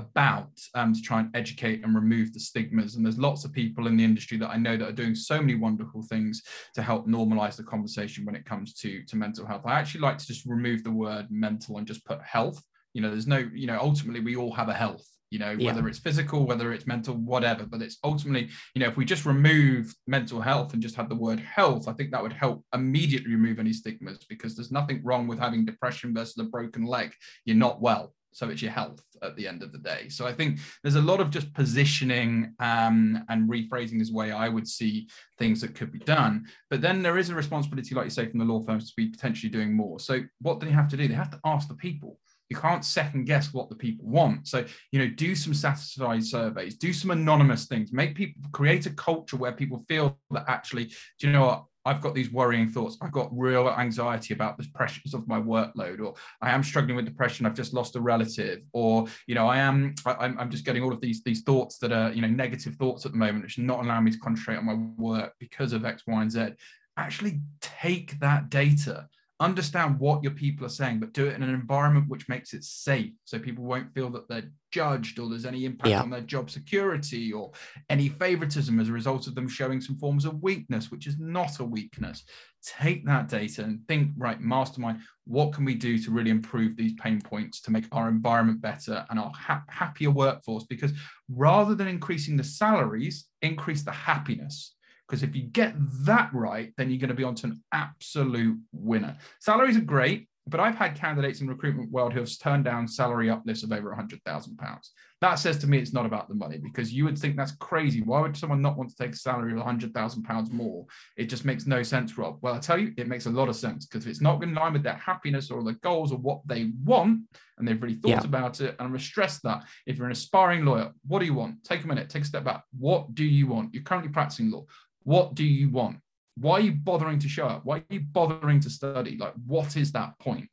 about 0.00 0.50
um, 0.74 0.92
to 0.92 1.00
try 1.00 1.20
and 1.20 1.30
educate 1.36 1.84
and 1.84 1.94
remove 1.94 2.32
the 2.32 2.40
stigmas. 2.40 2.96
And 2.96 3.04
there's 3.04 3.18
lots 3.18 3.44
of 3.44 3.52
people 3.52 3.86
in 3.86 3.96
the 3.96 4.04
industry 4.04 4.38
that 4.38 4.50
I 4.50 4.56
know 4.56 4.76
that 4.76 4.88
are 4.88 4.92
doing 4.92 5.14
so 5.14 5.40
many 5.40 5.54
wonderful 5.54 6.02
things 6.02 6.42
to 6.74 6.82
help 6.82 7.06
normalize 7.06 7.56
the 7.56 7.62
conversation 7.62 8.24
when 8.24 8.34
it 8.34 8.44
comes 8.44 8.74
to, 8.74 9.04
to 9.04 9.16
mental 9.16 9.46
health. 9.46 9.62
I 9.64 9.78
actually 9.78 10.00
like 10.00 10.18
to 10.18 10.26
just 10.26 10.46
remove 10.46 10.82
the 10.82 10.90
word 10.90 11.26
mental 11.30 11.78
and 11.78 11.86
just 11.86 12.04
put 12.04 12.20
health. 12.22 12.62
You 12.94 13.02
know, 13.02 13.10
there's 13.10 13.26
no, 13.26 13.38
you 13.38 13.66
know, 13.66 13.78
ultimately 13.80 14.20
we 14.20 14.36
all 14.36 14.52
have 14.52 14.68
a 14.68 14.74
health 14.74 15.06
you 15.30 15.38
know 15.38 15.52
yeah. 15.52 15.66
whether 15.66 15.86
it's 15.88 15.98
physical 15.98 16.44
whether 16.44 16.72
it's 16.72 16.86
mental 16.86 17.14
whatever 17.14 17.64
but 17.64 17.80
it's 17.80 17.98
ultimately 18.02 18.50
you 18.74 18.80
know 18.80 18.88
if 18.88 18.96
we 18.96 19.04
just 19.04 19.24
remove 19.24 19.94
mental 20.06 20.40
health 20.40 20.72
and 20.72 20.82
just 20.82 20.96
had 20.96 21.08
the 21.08 21.14
word 21.14 21.38
health 21.38 21.86
i 21.86 21.92
think 21.92 22.10
that 22.10 22.22
would 22.22 22.32
help 22.32 22.64
immediately 22.74 23.30
remove 23.30 23.58
any 23.58 23.72
stigmas 23.72 24.26
because 24.28 24.56
there's 24.56 24.72
nothing 24.72 25.00
wrong 25.04 25.28
with 25.28 25.38
having 25.38 25.64
depression 25.64 26.12
versus 26.12 26.36
a 26.38 26.44
broken 26.44 26.84
leg 26.84 27.12
you're 27.44 27.56
not 27.56 27.80
well 27.80 28.12
so 28.32 28.48
it's 28.48 28.62
your 28.62 28.70
health 28.70 29.00
at 29.22 29.36
the 29.36 29.46
end 29.46 29.62
of 29.62 29.72
the 29.72 29.78
day. 29.78 30.08
So 30.08 30.26
i 30.26 30.32
think 30.32 30.58
there's 30.82 30.96
a 30.96 31.02
lot 31.02 31.20
of 31.20 31.30
just 31.30 31.52
positioning 31.54 32.54
um, 32.60 33.24
and 33.28 33.48
rephrasing 33.48 33.98
this 33.98 34.10
way 34.10 34.32
i 34.32 34.48
would 34.48 34.68
see 34.68 35.08
things 35.38 35.60
that 35.60 35.74
could 35.74 35.90
be 35.90 35.98
done. 36.00 36.46
But 36.68 36.80
then 36.80 37.02
there 37.02 37.18
is 37.18 37.30
a 37.30 37.34
responsibility 37.34 37.94
like 37.94 38.04
you 38.04 38.10
say 38.10 38.28
from 38.28 38.38
the 38.38 38.44
law 38.44 38.60
firms 38.60 38.88
to 38.88 38.96
be 38.96 39.08
potentially 39.08 39.50
doing 39.50 39.72
more. 39.72 39.98
So 39.98 40.20
what 40.40 40.60
do 40.60 40.66
they 40.66 40.72
have 40.72 40.88
to 40.88 40.96
do? 40.96 41.08
They 41.08 41.14
have 41.14 41.30
to 41.30 41.40
ask 41.44 41.66
the 41.68 41.74
people. 41.74 42.18
You 42.48 42.56
can't 42.56 42.84
second 42.84 43.26
guess 43.26 43.54
what 43.54 43.68
the 43.68 43.76
people 43.76 44.06
want. 44.06 44.48
So 44.48 44.64
you 44.92 44.98
know 44.98 45.08
do 45.08 45.34
some 45.34 45.54
satisfied 45.54 46.24
surveys 46.24 46.76
do 46.76 46.92
some 46.92 47.10
anonymous 47.10 47.66
things 47.66 47.92
make 47.92 48.14
people 48.14 48.42
create 48.52 48.86
a 48.86 48.90
culture 48.90 49.36
where 49.36 49.52
people 49.52 49.84
feel 49.88 50.18
that 50.30 50.44
actually 50.48 50.86
do 51.18 51.26
you 51.26 51.32
know 51.32 51.46
what 51.46 51.64
I've 51.84 52.00
got 52.00 52.14
these 52.14 52.30
worrying 52.30 52.68
thoughts. 52.68 52.98
I've 53.00 53.12
got 53.12 53.30
real 53.32 53.68
anxiety 53.68 54.34
about 54.34 54.58
the 54.58 54.66
pressures 54.74 55.14
of 55.14 55.26
my 55.26 55.40
workload, 55.40 56.00
or 56.00 56.14
I 56.42 56.50
am 56.50 56.62
struggling 56.62 56.96
with 56.96 57.06
depression. 57.06 57.46
I've 57.46 57.54
just 57.54 57.72
lost 57.72 57.96
a 57.96 58.00
relative, 58.00 58.60
or 58.72 59.06
you 59.26 59.34
know, 59.34 59.46
I 59.46 59.58
am 59.58 59.94
I, 60.04 60.26
am 60.26 60.50
just 60.50 60.64
getting 60.64 60.82
all 60.82 60.92
of 60.92 61.00
these 61.00 61.22
these 61.22 61.42
thoughts 61.42 61.78
that 61.78 61.92
are 61.92 62.12
you 62.12 62.20
know 62.20 62.28
negative 62.28 62.74
thoughts 62.76 63.06
at 63.06 63.12
the 63.12 63.18
moment, 63.18 63.44
which 63.44 63.58
are 63.58 63.62
not 63.62 63.84
allowing 63.84 64.04
me 64.04 64.10
to 64.10 64.18
concentrate 64.18 64.56
on 64.56 64.66
my 64.66 64.74
work 64.74 65.32
because 65.38 65.72
of 65.72 65.84
X, 65.84 66.02
Y, 66.06 66.20
and 66.20 66.30
Z. 66.30 66.48
Actually, 66.96 67.40
take 67.60 68.18
that 68.20 68.50
data 68.50 69.08
understand 69.40 69.98
what 69.98 70.22
your 70.22 70.32
people 70.32 70.66
are 70.66 70.70
saying, 70.70 71.00
but 71.00 71.14
do 71.14 71.26
it 71.26 71.34
in 71.34 71.42
an 71.42 71.54
environment 71.54 72.08
which 72.08 72.28
makes 72.28 72.52
it 72.52 72.62
safe 72.62 73.12
so 73.24 73.38
people 73.38 73.64
won't 73.64 73.92
feel 73.94 74.10
that 74.10 74.28
they're 74.28 74.50
judged 74.70 75.18
or 75.18 75.28
there's 75.28 75.46
any 75.46 75.64
impact 75.64 75.88
yeah. 75.88 76.02
on 76.02 76.10
their 76.10 76.20
job 76.20 76.50
security 76.50 77.32
or 77.32 77.50
any 77.88 78.10
favoritism 78.10 78.78
as 78.78 78.90
a 78.90 78.92
result 78.92 79.26
of 79.26 79.34
them 79.34 79.48
showing 79.48 79.80
some 79.80 79.96
forms 79.96 80.26
of 80.26 80.42
weakness, 80.42 80.90
which 80.90 81.06
is 81.06 81.18
not 81.18 81.58
a 81.58 81.64
weakness. 81.64 82.22
Take 82.62 83.06
that 83.06 83.28
data 83.28 83.64
and 83.64 83.80
think, 83.88 84.10
right, 84.18 84.38
mastermind, 84.38 85.00
what 85.24 85.54
can 85.54 85.64
we 85.64 85.74
do 85.74 85.96
to 85.96 86.10
really 86.10 86.30
improve 86.30 86.76
these 86.76 86.92
pain 87.00 87.18
points 87.20 87.62
to 87.62 87.70
make 87.70 87.86
our 87.92 88.10
environment 88.10 88.60
better 88.60 89.06
and 89.08 89.18
our 89.18 89.32
ha- 89.34 89.64
happier 89.68 90.10
workforce? 90.10 90.64
Because 90.64 90.92
rather 91.30 91.74
than 91.74 91.88
increasing 91.88 92.36
the 92.36 92.44
salaries, 92.44 93.26
increase 93.40 93.82
the 93.82 93.90
happiness 93.90 94.74
because 95.10 95.24
if 95.24 95.34
you 95.34 95.42
get 95.42 95.74
that 96.04 96.30
right, 96.32 96.72
then 96.76 96.88
you're 96.88 97.00
going 97.00 97.08
to 97.08 97.14
be 97.14 97.24
onto 97.24 97.48
an 97.48 97.60
absolute 97.72 98.56
winner. 98.70 99.16
Salaries 99.40 99.76
are 99.76 99.80
great, 99.80 100.28
but 100.46 100.60
I've 100.60 100.76
had 100.76 100.94
candidates 100.94 101.40
in 101.40 101.48
recruitment 101.48 101.90
world 101.90 102.12
who 102.12 102.20
have 102.20 102.38
turned 102.38 102.64
down 102.64 102.86
salary 102.86 103.28
uplifts 103.28 103.64
of 103.64 103.72
over 103.72 103.90
£100,000. 103.90 104.88
That 105.20 105.34
says 105.34 105.58
to 105.58 105.66
me 105.66 105.78
it's 105.78 105.92
not 105.92 106.06
about 106.06 106.28
the 106.28 106.34
money 106.34 106.58
because 106.58 106.92
you 106.92 107.04
would 107.04 107.18
think 107.18 107.36
that's 107.36 107.56
crazy. 107.56 108.02
Why 108.02 108.20
would 108.20 108.36
someone 108.36 108.62
not 108.62 108.76
want 108.76 108.88
to 108.90 108.96
take 108.96 109.12
a 109.12 109.18
salary 109.18 109.52
of 109.52 109.58
£100,000 109.58 110.50
more? 110.50 110.86
It 111.16 111.26
just 111.26 111.44
makes 111.44 111.66
no 111.66 111.82
sense, 111.82 112.16
Rob. 112.16 112.38
Well, 112.40 112.54
I 112.54 112.58
tell 112.58 112.78
you, 112.78 112.92
it 112.96 113.08
makes 113.08 113.26
a 113.26 113.30
lot 113.30 113.48
of 113.48 113.56
sense 113.56 113.86
because 113.86 114.06
if 114.06 114.10
it's 114.10 114.20
not 114.20 114.42
in 114.42 114.54
line 114.54 114.72
with 114.72 114.82
their 114.82 114.94
happiness 114.94 115.50
or 115.50 115.62
their 115.62 115.74
goals 115.82 116.10
or 116.12 116.18
what 116.18 116.40
they 116.46 116.70
want, 116.84 117.20
and 117.58 117.68
they've 117.68 117.80
really 117.82 117.96
thought 117.96 118.08
yeah. 118.08 118.24
about 118.24 118.60
it, 118.62 118.70
and 118.70 118.80
I'm 118.80 118.88
going 118.88 118.98
to 118.98 119.04
stress 119.04 119.40
that 119.40 119.64
if 119.86 119.98
you're 119.98 120.06
an 120.06 120.12
aspiring 120.12 120.64
lawyer, 120.64 120.92
what 121.06 121.18
do 121.18 121.26
you 121.26 121.34
want? 121.34 121.62
Take 121.64 121.84
a 121.84 121.86
minute, 121.86 122.08
take 122.08 122.22
a 122.22 122.26
step 122.26 122.42
back. 122.42 122.64
What 122.78 123.14
do 123.14 123.24
you 123.24 123.46
want? 123.46 123.74
You're 123.74 123.82
currently 123.82 124.10
practicing 124.10 124.50
law. 124.50 124.64
What 125.02 125.34
do 125.34 125.44
you 125.44 125.70
want? 125.70 125.98
Why 126.36 126.58
are 126.58 126.60
you 126.60 126.72
bothering 126.72 127.18
to 127.20 127.28
show 127.28 127.46
up? 127.46 127.64
Why 127.64 127.78
are 127.78 127.84
you 127.90 128.00
bothering 128.00 128.60
to 128.60 128.70
study? 128.70 129.16
Like, 129.16 129.34
what 129.46 129.76
is 129.76 129.92
that 129.92 130.18
point? 130.18 130.48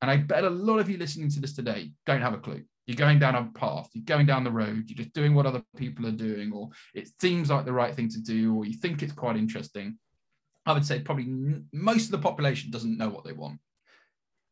And 0.00 0.10
I 0.10 0.16
bet 0.16 0.44
a 0.44 0.50
lot 0.50 0.78
of 0.78 0.90
you 0.90 0.98
listening 0.98 1.30
to 1.30 1.40
this 1.40 1.54
today 1.54 1.92
don't 2.06 2.20
have 2.20 2.34
a 2.34 2.38
clue. 2.38 2.62
You're 2.86 2.96
going 2.96 3.20
down 3.20 3.36
a 3.36 3.44
path, 3.56 3.88
you're 3.94 4.04
going 4.04 4.26
down 4.26 4.42
the 4.42 4.50
road, 4.50 4.84
you're 4.88 4.96
just 4.96 5.12
doing 5.12 5.34
what 5.34 5.46
other 5.46 5.62
people 5.76 6.04
are 6.06 6.10
doing, 6.10 6.52
or 6.52 6.70
it 6.94 7.08
seems 7.20 7.48
like 7.48 7.64
the 7.64 7.72
right 7.72 7.94
thing 7.94 8.08
to 8.08 8.20
do, 8.20 8.56
or 8.56 8.64
you 8.64 8.74
think 8.74 9.02
it's 9.02 9.12
quite 9.12 9.36
interesting. 9.36 9.98
I 10.66 10.72
would 10.72 10.84
say 10.84 10.98
probably 10.98 11.26
most 11.72 12.06
of 12.06 12.10
the 12.10 12.18
population 12.18 12.70
doesn't 12.72 12.98
know 12.98 13.08
what 13.08 13.24
they 13.24 13.32
want. 13.32 13.60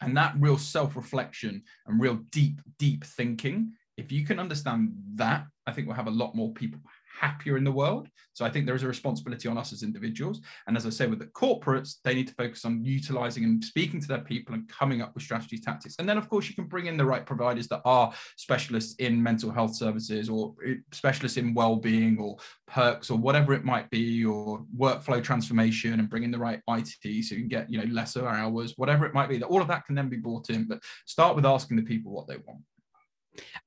And 0.00 0.16
that 0.16 0.34
real 0.38 0.58
self 0.58 0.96
reflection 0.96 1.62
and 1.86 2.00
real 2.00 2.20
deep, 2.30 2.60
deep 2.78 3.04
thinking, 3.04 3.72
if 3.96 4.12
you 4.12 4.24
can 4.24 4.38
understand 4.38 4.92
that, 5.16 5.46
I 5.66 5.72
think 5.72 5.86
we'll 5.86 5.96
have 5.96 6.06
a 6.06 6.12
lot 6.12 6.34
more 6.34 6.52
people 6.52 6.80
happier 7.20 7.56
in 7.56 7.64
the 7.64 7.72
world. 7.72 8.08
So 8.32 8.44
I 8.44 8.50
think 8.50 8.64
there 8.64 8.74
is 8.74 8.82
a 8.82 8.88
responsibility 8.88 9.48
on 9.48 9.58
us 9.58 9.72
as 9.72 9.82
individuals. 9.82 10.40
And 10.66 10.76
as 10.76 10.86
I 10.86 10.90
say, 10.90 11.06
with 11.06 11.18
the 11.18 11.26
corporates, 11.26 11.96
they 12.02 12.14
need 12.14 12.28
to 12.28 12.34
focus 12.34 12.64
on 12.64 12.82
utilizing 12.84 13.44
and 13.44 13.62
speaking 13.62 14.00
to 14.00 14.08
their 14.08 14.20
people 14.20 14.54
and 14.54 14.68
coming 14.68 15.02
up 15.02 15.14
with 15.14 15.22
strategies, 15.22 15.60
tactics. 15.60 15.96
And 15.98 16.08
then, 16.08 16.16
of 16.16 16.28
course, 16.28 16.48
you 16.48 16.54
can 16.54 16.64
bring 16.64 16.86
in 16.86 16.96
the 16.96 17.04
right 17.04 17.26
providers 17.26 17.68
that 17.68 17.82
are 17.84 18.12
specialists 18.36 18.94
in 18.96 19.22
mental 19.22 19.50
health 19.50 19.74
services 19.74 20.30
or 20.30 20.54
specialists 20.92 21.36
in 21.36 21.52
well-being 21.52 22.18
or 22.18 22.38
perks 22.66 23.10
or 23.10 23.18
whatever 23.18 23.52
it 23.52 23.64
might 23.64 23.90
be, 23.90 24.24
or 24.24 24.64
workflow 24.76 25.22
transformation 25.22 26.00
and 26.00 26.08
bring 26.08 26.22
in 26.22 26.30
the 26.30 26.38
right 26.38 26.60
IT 26.68 27.24
so 27.24 27.34
you 27.34 27.40
can 27.40 27.48
get, 27.48 27.70
you 27.70 27.78
know, 27.78 27.92
lesser 27.92 28.26
hours, 28.26 28.74
whatever 28.76 29.04
it 29.04 29.12
might 29.12 29.28
be. 29.28 29.36
That 29.36 29.48
all 29.48 29.60
of 29.60 29.68
that 29.68 29.84
can 29.84 29.94
then 29.94 30.08
be 30.08 30.16
brought 30.16 30.48
in. 30.50 30.66
But 30.66 30.80
start 31.04 31.36
with 31.36 31.44
asking 31.44 31.76
the 31.76 31.82
people 31.82 32.12
what 32.12 32.26
they 32.26 32.36
want. 32.36 32.60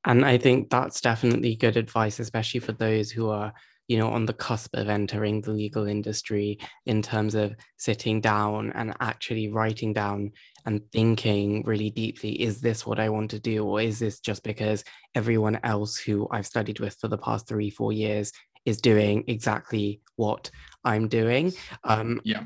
And 0.05 0.25
I 0.25 0.37
think 0.37 0.69
that's 0.69 1.01
definitely 1.01 1.55
good 1.55 1.77
advice, 1.77 2.19
especially 2.19 2.59
for 2.59 2.73
those 2.73 3.11
who 3.11 3.29
are, 3.29 3.53
you 3.87 3.97
know, 3.97 4.09
on 4.09 4.25
the 4.25 4.33
cusp 4.33 4.75
of 4.75 4.89
entering 4.89 5.41
the 5.41 5.51
legal 5.51 5.87
industry 5.87 6.59
in 6.85 7.01
terms 7.01 7.35
of 7.35 7.55
sitting 7.77 8.21
down 8.21 8.71
and 8.75 8.93
actually 8.99 9.49
writing 9.49 9.93
down 9.93 10.31
and 10.65 10.81
thinking 10.91 11.63
really 11.65 11.89
deeply 11.89 12.41
is 12.41 12.61
this 12.61 12.85
what 12.85 12.99
I 12.99 13.09
want 13.09 13.31
to 13.31 13.39
do? 13.39 13.65
Or 13.65 13.81
is 13.81 13.99
this 13.99 14.19
just 14.19 14.43
because 14.43 14.83
everyone 15.15 15.59
else 15.63 15.97
who 15.97 16.27
I've 16.31 16.47
studied 16.47 16.79
with 16.79 16.97
for 16.99 17.07
the 17.07 17.17
past 17.17 17.47
three, 17.47 17.69
four 17.69 17.93
years 17.93 18.31
is 18.65 18.79
doing 18.79 19.25
exactly 19.27 20.01
what 20.15 20.49
I'm 20.85 21.07
doing? 21.07 21.53
Um, 21.83 22.21
yeah 22.23 22.43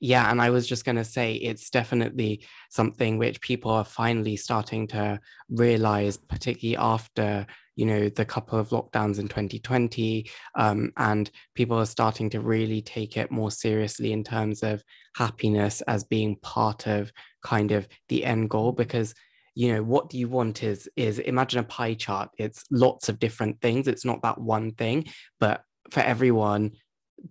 yeah 0.00 0.30
and 0.30 0.40
i 0.40 0.50
was 0.50 0.66
just 0.66 0.84
going 0.84 0.96
to 0.96 1.04
say 1.04 1.34
it's 1.34 1.70
definitely 1.70 2.44
something 2.70 3.18
which 3.18 3.40
people 3.40 3.70
are 3.70 3.84
finally 3.84 4.36
starting 4.36 4.86
to 4.86 5.18
realize 5.50 6.16
particularly 6.16 6.76
after 6.76 7.46
you 7.76 7.84
know 7.86 8.08
the 8.08 8.24
couple 8.24 8.58
of 8.58 8.70
lockdowns 8.70 9.18
in 9.18 9.28
2020 9.28 10.28
um, 10.56 10.92
and 10.96 11.30
people 11.54 11.78
are 11.78 11.86
starting 11.86 12.30
to 12.30 12.40
really 12.40 12.80
take 12.80 13.16
it 13.16 13.30
more 13.30 13.50
seriously 13.50 14.12
in 14.12 14.24
terms 14.24 14.62
of 14.62 14.82
happiness 15.14 15.82
as 15.82 16.04
being 16.04 16.36
part 16.36 16.86
of 16.86 17.12
kind 17.42 17.72
of 17.72 17.86
the 18.08 18.24
end 18.24 18.50
goal 18.50 18.72
because 18.72 19.14
you 19.54 19.72
know 19.72 19.82
what 19.82 20.10
do 20.10 20.18
you 20.18 20.28
want 20.28 20.62
is 20.62 20.88
is 20.96 21.18
imagine 21.18 21.60
a 21.60 21.64
pie 21.64 21.94
chart. 21.94 22.30
It's 22.38 22.64
lots 22.70 23.08
of 23.08 23.18
different 23.18 23.60
things. 23.60 23.88
It's 23.88 24.04
not 24.04 24.22
that 24.22 24.40
one 24.40 24.72
thing 24.72 25.06
but 25.38 25.62
for 25.90 26.00
everyone 26.00 26.72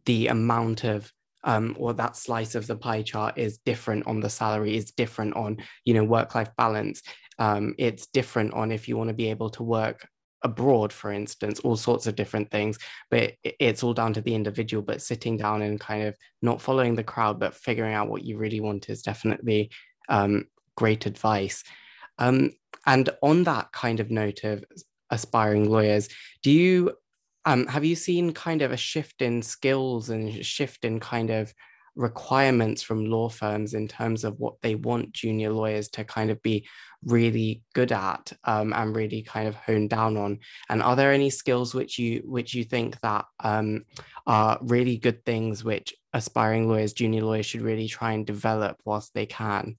the 0.05 0.27
amount 0.27 0.83
of 0.83 1.11
um, 1.45 1.75
or 1.79 1.93
that 1.93 2.17
slice 2.17 2.55
of 2.55 2.67
the 2.67 2.75
pie 2.75 3.03
chart 3.03 3.37
is 3.37 3.59
different 3.59 4.05
on 4.07 4.19
the 4.19 4.29
salary, 4.29 4.75
is 4.75 4.91
different 4.91 5.35
on, 5.35 5.57
you 5.85 5.93
know, 5.93 6.03
work-life 6.03 6.49
balance. 6.57 7.01
Um, 7.39 7.75
it's 7.77 8.07
different 8.07 8.53
on 8.53 8.71
if 8.71 8.87
you 8.87 8.97
want 8.97 9.09
to 9.09 9.13
be 9.13 9.29
able 9.29 9.51
to 9.51 9.63
work 9.63 10.07
abroad, 10.41 10.91
for 10.91 11.11
instance, 11.11 11.59
all 11.61 11.75
sorts 11.75 12.07
of 12.07 12.15
different 12.15 12.51
things. 12.51 12.77
But 13.09 13.33
it's 13.43 13.83
all 13.83 13.93
down 13.93 14.13
to 14.13 14.21
the 14.21 14.35
individual. 14.35 14.83
But 14.83 15.01
sitting 15.01 15.37
down 15.37 15.61
and 15.61 15.79
kind 15.79 16.03
of 16.03 16.15
not 16.41 16.61
following 16.61 16.95
the 16.95 17.03
crowd, 17.03 17.39
but 17.39 17.55
figuring 17.55 17.93
out 17.93 18.09
what 18.09 18.23
you 18.23 18.37
really 18.37 18.59
want 18.59 18.89
is 18.89 19.01
definitely 19.01 19.71
um, 20.09 20.45
great 20.75 21.05
advice. 21.05 21.63
Um, 22.17 22.51
and 22.85 23.09
on 23.21 23.43
that 23.43 23.71
kind 23.71 23.99
of 23.99 24.11
note 24.11 24.43
of 24.43 24.63
aspiring 25.09 25.69
lawyers, 25.69 26.09
do 26.43 26.51
you 26.51 26.93
um, 27.45 27.67
have 27.67 27.85
you 27.85 27.95
seen 27.95 28.33
kind 28.33 28.61
of 28.61 28.71
a 28.71 28.77
shift 28.77 29.21
in 29.21 29.41
skills 29.41 30.09
and 30.09 30.45
shift 30.45 30.85
in 30.85 30.99
kind 30.99 31.29
of 31.29 31.53
requirements 31.95 32.83
from 32.83 33.05
law 33.05 33.29
firms 33.29 33.73
in 33.73 33.87
terms 33.87 34.23
of 34.23 34.37
what 34.37 34.55
they 34.61 34.75
want 34.75 35.13
junior 35.13 35.49
lawyers 35.49 35.87
to 35.87 36.03
kind 36.03 36.29
of 36.29 36.41
be 36.41 36.67
really 37.03 37.61
good 37.73 37.91
at 37.91 38.33
um, 38.43 38.73
and 38.73 38.95
really 38.95 39.21
kind 39.21 39.47
of 39.47 39.55
hone 39.55 39.87
down 39.87 40.17
on? 40.17 40.39
And 40.69 40.81
are 40.81 40.95
there 40.95 41.13
any 41.13 41.29
skills 41.29 41.73
which 41.73 41.97
you 41.97 42.21
which 42.25 42.53
you 42.53 42.63
think 42.63 42.99
that 43.01 43.25
um, 43.39 43.85
are 44.27 44.57
really 44.61 44.97
good 44.97 45.23
things 45.23 45.63
which 45.63 45.93
aspiring 46.13 46.67
lawyers 46.67 46.93
junior 46.93 47.23
lawyers 47.23 47.45
should 47.45 47.61
really 47.61 47.87
try 47.87 48.13
and 48.13 48.25
develop 48.25 48.77
whilst 48.85 49.13
they 49.13 49.25
can 49.25 49.77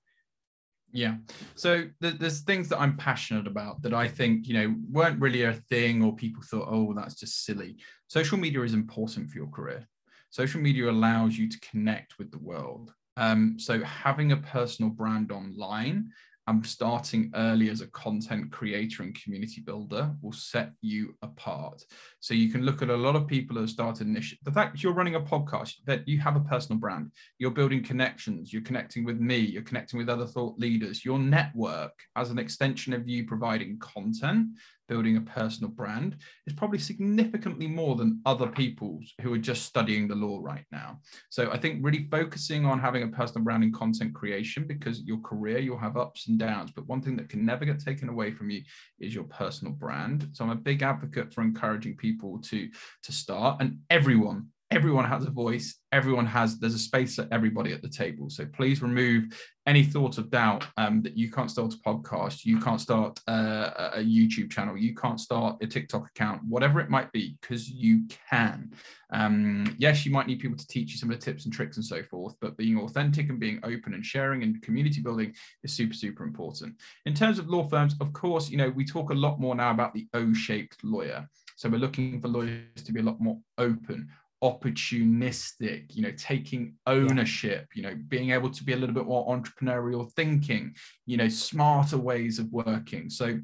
yeah. 0.93 1.17
So 1.55 1.85
th- 2.01 2.19
there's 2.19 2.41
things 2.41 2.69
that 2.69 2.81
I'm 2.81 2.97
passionate 2.97 3.47
about 3.47 3.83
that 3.83 3.95
I 3.95 4.09
think, 4.09 4.47
you 4.47 4.55
know, 4.55 4.75
weren't 4.91 5.21
really 5.21 5.43
a 5.43 5.53
thing 5.53 6.03
or 6.03 6.15
people 6.15 6.43
thought, 6.43 6.69
oh, 6.71 6.95
that's 6.95 7.15
just 7.15 7.45
silly. 7.45 7.77
Social 8.09 8.39
media 8.39 8.63
is 8.63 8.75
important 8.75 9.31
for 9.31 9.39
your 9.39 9.49
career. 9.49 9.87
Social 10.31 10.61
media 10.61 10.91
allows 10.91 11.37
you 11.37 11.49
to 11.49 11.61
connect 11.61 12.19
with 12.19 12.31
the 12.31 12.39
world. 12.39 12.93
Um, 13.17 13.59
so 13.59 13.83
having 13.83 14.33
a 14.33 14.37
personal 14.37 14.91
brand 14.91 15.33
online 15.33 16.11
I'm 16.49 16.63
starting 16.63 17.33
early 17.35 17.71
as 17.71 17.81
a 17.81 17.89
content 17.89 18.53
creator 18.53 19.03
and 19.03 19.21
community 19.21 19.61
builder 19.61 20.13
will 20.23 20.33
set 20.33 20.71
you 20.81 21.17
apart. 21.23 21.83
So 22.21 22.35
you 22.35 22.51
can 22.51 22.63
look 22.65 22.83
at 22.83 22.91
a 22.91 22.97
lot 22.97 23.17
of 23.17 23.27
people 23.27 23.57
who 23.57 23.63
have 23.63 23.71
started 23.71 24.07
initiative. 24.07 24.45
The 24.45 24.53
fact 24.53 24.83
you're 24.83 24.93
running 24.93 25.17
a 25.17 25.21
podcast, 25.21 25.75
that 25.87 26.07
you 26.07 26.21
have 26.21 26.37
a 26.37 26.41
personal 26.41 26.79
brand, 26.79 27.11
you're 27.39 27.51
building 27.51 27.83
connections, 27.83 28.53
you're 28.53 28.63
connecting 28.63 29.05
with 29.05 29.19
me, 29.19 29.39
you're 29.39 29.63
connecting 29.63 29.99
with 29.99 30.09
other 30.09 30.27
thought 30.27 30.57
leaders, 30.57 31.05
your 31.05 31.19
network 31.19 31.99
as 32.15 32.31
an 32.31 32.39
extension 32.39 32.93
of 32.93 33.09
you 33.09 33.27
providing 33.27 33.79
content 33.81 34.49
building 34.89 35.17
a 35.17 35.21
personal 35.21 35.71
brand 35.71 36.17
is 36.47 36.53
probably 36.53 36.79
significantly 36.79 37.67
more 37.67 37.97
than 37.97 38.21
other 38.25 38.47
people 38.47 39.01
who 39.21 39.33
are 39.33 39.39
just 39.39 39.65
studying 39.65 40.09
the 40.09 40.15
law 40.15 40.39
right 40.41 40.65
now. 40.73 40.99
So 41.31 41.51
I 41.51 41.59
think 41.59 41.85
really 41.85 42.09
focusing 42.11 42.65
on 42.65 42.79
having 42.79 43.03
a 43.03 43.09
personal 43.09 43.45
brand 43.45 43.65
in 43.65 43.73
content 43.73 44.15
creation 44.15 44.67
because 44.67 45.03
your 45.03 45.19
career, 45.21 45.59
you'll 45.59 45.79
have 45.79 45.97
ups 45.97 46.29
and 46.29 46.39
downs, 46.39 46.71
but 46.71 46.87
one 46.87 47.03
thing 47.03 47.17
that 47.17 47.29
can 47.29 47.45
never 47.45 47.65
get 47.65 47.81
taken 47.81 48.09
away 48.09 48.31
from 48.31 48.51
you 48.51 48.63
is 48.99 49.15
your 49.15 49.25
personal 49.25 49.73
brand. 49.73 50.29
So 50.33 50.45
I'm 50.45 50.51
a 50.51 50.57
big 50.57 50.83
advocate 50.83 51.33
for 51.33 51.43
encouraging 51.43 51.97
people 51.97 52.39
to, 52.43 52.69
to 53.03 53.13
start 53.13 53.61
and 53.61 53.79
everyone 53.91 54.49
everyone 54.71 55.05
has 55.05 55.25
a 55.25 55.31
voice 55.31 55.79
everyone 55.97 56.27
has 56.27 56.59
there's 56.59 56.75
a 56.75 56.79
space 56.79 57.15
for 57.17 57.27
everybody 57.33 57.73
at 57.73 57.81
the 57.81 57.89
table. 57.89 58.29
So 58.29 58.45
please 58.45 58.83
remove 58.83 59.25
any 59.67 59.83
thought 59.83 60.19
of 60.19 60.31
doubt 60.31 60.67
um, 60.77 61.03
that 61.03 61.17
you 61.17 61.31
can't 61.31 61.51
start 61.51 61.75
a 61.75 61.79
podcast 61.79 62.45
you 62.45 62.61
can't 62.61 62.81
start 62.81 63.19
a, 63.27 63.93
a 63.95 63.99
youtube 63.99 64.49
channel 64.49 64.77
you 64.77 64.95
can't 64.95 65.19
start 65.19 65.57
a 65.61 65.67
tiktok 65.67 66.07
account 66.09 66.41
whatever 66.45 66.79
it 66.79 66.89
might 66.89 67.11
be 67.13 67.37
because 67.41 67.69
you 67.69 68.05
can. 68.31 68.71
Um, 69.11 69.75
yes 69.79 70.05
you 70.05 70.13
might 70.13 70.27
need 70.27 70.39
people 70.39 70.57
to 70.57 70.67
teach 70.67 70.93
you 70.93 70.99
some 70.99 71.11
of 71.11 71.19
the 71.19 71.25
tips 71.25 71.47
and 71.47 71.55
tricks 71.55 71.77
and 71.77 71.85
so 71.85 72.03
forth 72.03 72.35
but 72.41 72.57
being 72.57 72.79
authentic 72.79 73.29
and 73.29 73.41
being 73.41 73.59
open 73.65 73.95
and 73.95 74.05
sharing 74.05 74.43
and 74.43 74.63
community 74.63 75.01
building 75.01 75.35
is 75.65 75.73
super 75.73 75.95
super 75.95 76.25
important. 76.25 76.75
In 77.07 77.15
terms 77.15 77.39
of 77.39 77.49
law 77.49 77.67
firms 77.69 77.95
of 78.01 78.13
course 78.13 78.51
you 78.51 78.59
know 78.59 78.71
we 78.71 78.85
talk 78.85 79.11
a 79.11 79.15
lot 79.15 79.41
more 79.41 79.55
now 79.55 79.71
about 79.71 79.95
the 79.95 80.07
o-shaped 80.15 80.85
lawyer. 80.85 81.27
So 81.57 81.71
we're 81.71 81.79
looking 81.79 82.21
for 82.21 82.29
lawyers 82.29 82.83
to 82.85 82.93
be 82.93 83.01
a 83.01 83.03
lot 83.03 83.19
more 83.19 83.39
open 83.57 84.11
opportunistic 84.45 85.87
you 85.95 86.03
know 86.03 86.13
taking 86.17 86.75
ownership 86.87 87.69
you 87.75 87.83
know 87.83 87.95
being 88.09 88.33
able 88.33 88.51
to 88.51 88.65
be 88.65 88.75
a 88.75 88.77
little 88.77 88.95
bit 88.95 89.07
more 89.07 89.27
entrepreneurial 89.27 90.13
thinking 90.13 90.75
you 91.07 91.17
know 91.17 91.29
smarter 91.29 91.99
ways 91.99 92.39
of 92.39 92.51
working. 92.53 93.09
So 93.09 93.39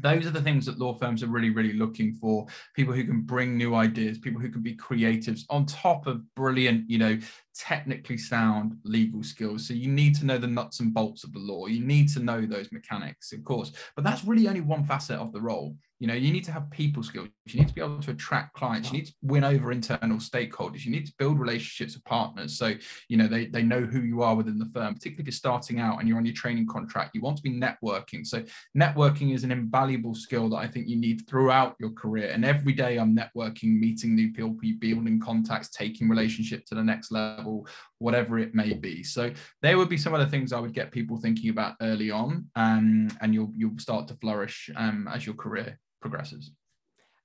those 0.00 0.24
are 0.24 0.30
the 0.30 0.40
things 0.40 0.64
that 0.64 0.78
law 0.78 0.94
firms 0.94 1.22
are 1.22 1.26
really 1.26 1.50
really 1.50 1.74
looking 1.74 2.14
for. 2.14 2.46
People 2.74 2.94
who 2.94 3.04
can 3.04 3.22
bring 3.22 3.56
new 3.56 3.74
ideas 3.74 4.18
people 4.18 4.40
who 4.40 4.50
can 4.50 4.62
be 4.62 4.76
creatives 4.76 5.42
on 5.50 5.66
top 5.66 6.06
of 6.06 6.22
brilliant 6.34 6.88
you 6.88 6.98
know 6.98 7.18
technically 7.54 8.16
sound 8.16 8.76
legal 8.84 9.22
skills 9.22 9.66
so 9.66 9.74
you 9.74 9.88
need 9.88 10.14
to 10.14 10.24
know 10.24 10.38
the 10.38 10.46
nuts 10.46 10.80
and 10.80 10.94
bolts 10.94 11.24
of 11.24 11.32
the 11.32 11.38
law 11.38 11.66
you 11.66 11.84
need 11.84 12.08
to 12.08 12.20
know 12.20 12.44
those 12.46 12.70
mechanics 12.72 13.32
of 13.32 13.44
course 13.44 13.72
but 13.96 14.04
that's 14.04 14.24
really 14.24 14.48
only 14.48 14.60
one 14.60 14.84
facet 14.84 15.18
of 15.18 15.32
the 15.32 15.40
role 15.40 15.76
you 16.02 16.08
know, 16.08 16.14
you 16.14 16.32
need 16.32 16.42
to 16.46 16.52
have 16.52 16.68
people 16.72 17.04
skills. 17.04 17.28
You 17.46 17.60
need 17.60 17.68
to 17.68 17.74
be 17.74 17.80
able 17.80 18.00
to 18.00 18.10
attract 18.10 18.54
clients. 18.54 18.90
You 18.90 18.98
need 18.98 19.06
to 19.06 19.14
win 19.22 19.44
over 19.44 19.70
internal 19.70 20.16
stakeholders. 20.16 20.84
You 20.84 20.90
need 20.90 21.06
to 21.06 21.12
build 21.16 21.38
relationships 21.38 21.94
with 21.94 22.02
partners. 22.02 22.58
So, 22.58 22.74
you 23.08 23.16
know, 23.16 23.28
they, 23.28 23.46
they 23.46 23.62
know 23.62 23.82
who 23.82 24.00
you 24.00 24.20
are 24.20 24.34
within 24.34 24.58
the 24.58 24.66
firm, 24.66 24.94
particularly 24.94 25.20
if 25.20 25.26
you're 25.26 25.32
starting 25.32 25.78
out 25.78 26.00
and 26.00 26.08
you're 26.08 26.18
on 26.18 26.24
your 26.24 26.34
training 26.34 26.66
contract. 26.66 27.12
You 27.14 27.20
want 27.20 27.36
to 27.36 27.42
be 27.44 27.52
networking. 27.52 28.26
So, 28.26 28.42
networking 28.76 29.32
is 29.32 29.44
an 29.44 29.52
invaluable 29.52 30.16
skill 30.16 30.48
that 30.48 30.56
I 30.56 30.66
think 30.66 30.88
you 30.88 30.96
need 30.96 31.24
throughout 31.28 31.76
your 31.78 31.90
career. 31.90 32.32
And 32.32 32.44
every 32.44 32.72
day 32.72 32.96
I'm 32.96 33.16
networking, 33.16 33.78
meeting 33.78 34.16
new 34.16 34.32
people, 34.32 34.56
building 34.80 35.20
contacts, 35.20 35.70
taking 35.70 36.08
relationship 36.08 36.66
to 36.66 36.74
the 36.74 36.82
next 36.82 37.12
level, 37.12 37.41
whatever 37.98 38.38
it 38.38 38.54
may 38.54 38.72
be. 38.72 39.02
So, 39.02 39.32
there 39.60 39.78
would 39.78 39.88
be 39.88 39.98
some 39.98 40.14
of 40.14 40.20
the 40.20 40.26
things 40.26 40.52
I 40.52 40.60
would 40.60 40.74
get 40.74 40.90
people 40.90 41.16
thinking 41.18 41.50
about 41.50 41.76
early 41.80 42.10
on, 42.10 42.48
um, 42.56 43.08
and 43.20 43.34
you'll 43.34 43.52
you'll 43.54 43.78
start 43.78 44.08
to 44.08 44.14
flourish 44.14 44.70
um, 44.76 45.08
as 45.12 45.26
your 45.26 45.34
career 45.34 45.78
progresses. 46.00 46.52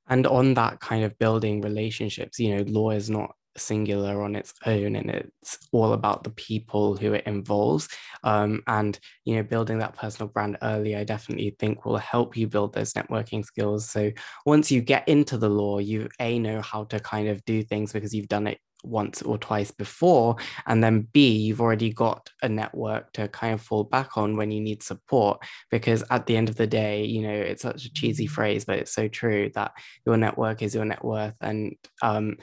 And 0.10 0.26
on 0.26 0.54
that 0.54 0.80
kind 0.80 1.04
of 1.04 1.18
building 1.20 1.62
relationships, 1.62 2.40
you 2.40 2.56
know, 2.56 2.64
law 2.68 2.92
is 2.92 3.10
not 3.10 3.36
singular 3.58 4.22
on 4.22 4.36
its 4.36 4.54
own 4.66 4.96
and 4.96 5.10
it's 5.10 5.58
all 5.72 5.94
about 5.94 6.24
the 6.24 6.30
people 6.32 6.96
who 6.96 7.14
it 7.14 7.26
involves 7.26 7.88
um, 8.24 8.62
and 8.68 9.00
you 9.26 9.36
know 9.36 9.44
building 9.44 9.80
that 9.80 9.96
personal 9.96 10.30
brand 10.30 10.58
early 10.62 10.96
i 10.96 11.04
definitely 11.04 11.56
think 11.60 11.86
will 11.86 11.98
help 11.98 12.38
you 12.38 12.48
build 12.48 12.74
those 12.74 12.94
networking 12.94 13.44
skills 13.44 13.90
so 13.90 14.12
once 14.46 14.72
you 14.72 14.82
get 14.82 15.08
into 15.08 15.38
the 15.38 15.50
law 15.50 15.80
you 15.80 16.08
a 16.20 16.40
know 16.40 16.62
how 16.62 16.84
to 16.86 17.00
kind 17.00 17.28
of 17.28 17.44
do 17.46 17.64
things 17.64 17.92
because 17.92 18.14
you've 18.14 18.28
done 18.28 18.48
it 18.48 18.60
once 18.84 19.22
or 19.22 19.38
twice 19.38 19.72
before 19.72 20.36
and 20.68 20.84
then 20.84 21.08
b 21.12 21.36
you've 21.36 21.62
already 21.62 21.92
got 21.92 22.30
a 22.42 22.50
network 22.50 23.12
to 23.12 23.28
kind 23.30 23.54
of 23.54 23.62
fall 23.62 23.84
back 23.84 24.18
on 24.18 24.38
when 24.38 24.52
you 24.52 24.62
need 24.62 24.84
support 24.84 25.40
because 25.72 26.04
at 26.10 26.26
the 26.26 26.38
end 26.38 26.48
of 26.48 26.56
the 26.56 26.68
day 26.68 27.04
you 27.04 27.22
know 27.22 27.34
it's 27.34 27.64
such 27.64 27.86
a 27.86 27.94
cheesy 27.94 28.26
mm-hmm. 28.26 28.34
phrase 28.34 28.66
but 28.66 28.78
it's 28.78 28.94
so 28.94 29.08
true 29.08 29.50
that 29.56 29.72
your 30.06 30.18
network 30.18 30.62
is 30.62 30.76
your 30.76 30.86
net 30.86 31.04
worth 31.04 31.36
and 31.42 31.76
um 32.02 32.38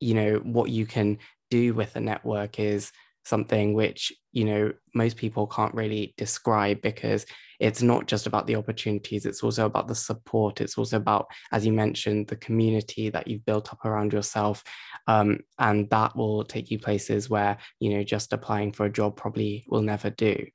you 0.00 0.14
know 0.14 0.36
what 0.44 0.70
you 0.70 0.86
can 0.86 1.18
do 1.50 1.74
with 1.74 1.96
a 1.96 2.00
network 2.00 2.58
is 2.58 2.92
something 3.28 3.74
which 3.74 4.12
you 4.32 4.44
know 4.44 4.72
most 4.94 5.16
people 5.16 5.46
can't 5.46 5.74
really 5.74 6.14
describe 6.16 6.80
because 6.82 7.26
it's 7.60 7.82
not 7.82 8.06
just 8.06 8.26
about 8.26 8.46
the 8.46 8.56
opportunities 8.56 9.26
it's 9.26 9.42
also 9.42 9.66
about 9.66 9.88
the 9.88 9.94
support 9.94 10.60
it's 10.60 10.78
also 10.78 10.96
about 10.96 11.26
as 11.52 11.66
you 11.66 11.72
mentioned 11.72 12.26
the 12.28 12.36
community 12.36 13.10
that 13.10 13.26
you've 13.26 13.44
built 13.44 13.72
up 13.72 13.84
around 13.84 14.12
yourself 14.12 14.64
um, 15.08 15.40
and 15.58 15.88
that 15.90 16.14
will 16.14 16.44
take 16.44 16.70
you 16.70 16.78
places 16.78 17.28
where 17.30 17.56
you 17.80 17.90
know 17.94 18.02
just 18.04 18.32
applying 18.32 18.72
for 18.72 18.86
a 18.86 18.92
job 18.92 19.16
probably 19.16 19.64
will 19.68 19.82
never 19.82 20.10
do. 20.10 20.46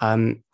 Um, 0.00 0.44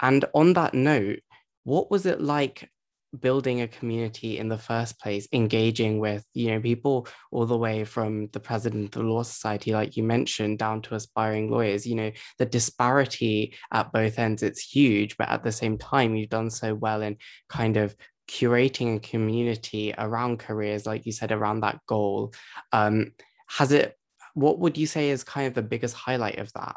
and 0.00 0.24
on 0.34 0.54
that 0.54 0.74
note 0.74 1.20
what 1.64 1.90
was 1.90 2.06
it 2.06 2.20
like 2.20 2.68
building 3.18 3.60
a 3.60 3.68
community 3.68 4.38
in 4.38 4.48
the 4.48 4.58
first 4.58 5.00
place 5.00 5.26
engaging 5.32 5.98
with 5.98 6.24
you 6.32 6.50
know 6.50 6.60
people 6.60 7.08
all 7.32 7.44
the 7.44 7.56
way 7.56 7.84
from 7.84 8.28
the 8.28 8.38
president 8.40 8.84
of 8.96 9.02
the 9.02 9.08
law 9.08 9.22
society 9.22 9.72
like 9.72 9.96
you 9.96 10.02
mentioned 10.02 10.58
down 10.58 10.80
to 10.80 10.94
aspiring 10.94 11.50
lawyers. 11.50 11.86
You 11.86 11.96
know 11.96 12.12
the 12.38 12.46
disparity 12.46 13.54
at 13.72 13.92
both 13.92 14.18
ends 14.18 14.42
it's 14.42 14.60
huge 14.60 15.16
but 15.16 15.28
at 15.28 15.42
the 15.42 15.52
same 15.52 15.76
time 15.76 16.14
you've 16.14 16.28
done 16.28 16.50
so 16.50 16.74
well 16.74 17.02
in 17.02 17.16
kind 17.48 17.76
of 17.76 17.94
curating 18.28 18.96
a 18.96 19.00
community 19.00 19.92
around 19.98 20.38
careers 20.38 20.86
like 20.86 21.04
you 21.04 21.12
said 21.12 21.32
around 21.32 21.60
that 21.60 21.80
goal. 21.86 22.32
Um 22.72 23.12
has 23.48 23.72
it 23.72 23.96
what 24.34 24.60
would 24.60 24.78
you 24.78 24.86
say 24.86 25.10
is 25.10 25.24
kind 25.24 25.48
of 25.48 25.54
the 25.54 25.62
biggest 25.62 25.96
highlight 25.96 26.38
of 26.38 26.52
that 26.52 26.76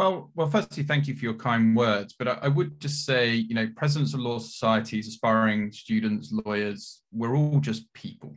well, 0.00 0.30
well, 0.34 0.48
firstly, 0.48 0.82
thank 0.82 1.06
you 1.06 1.14
for 1.14 1.26
your 1.26 1.34
kind 1.34 1.76
words. 1.76 2.14
But 2.18 2.28
I, 2.28 2.38
I, 2.44 2.48
would 2.48 2.80
just 2.80 3.04
say, 3.04 3.34
you 3.34 3.54
know, 3.54 3.68
presidents 3.76 4.14
of 4.14 4.20
law 4.20 4.38
societies, 4.38 5.06
aspiring 5.06 5.70
students, 5.72 6.32
lawyers, 6.46 7.02
we're 7.12 7.36
all 7.36 7.60
just 7.60 7.92
people. 7.92 8.34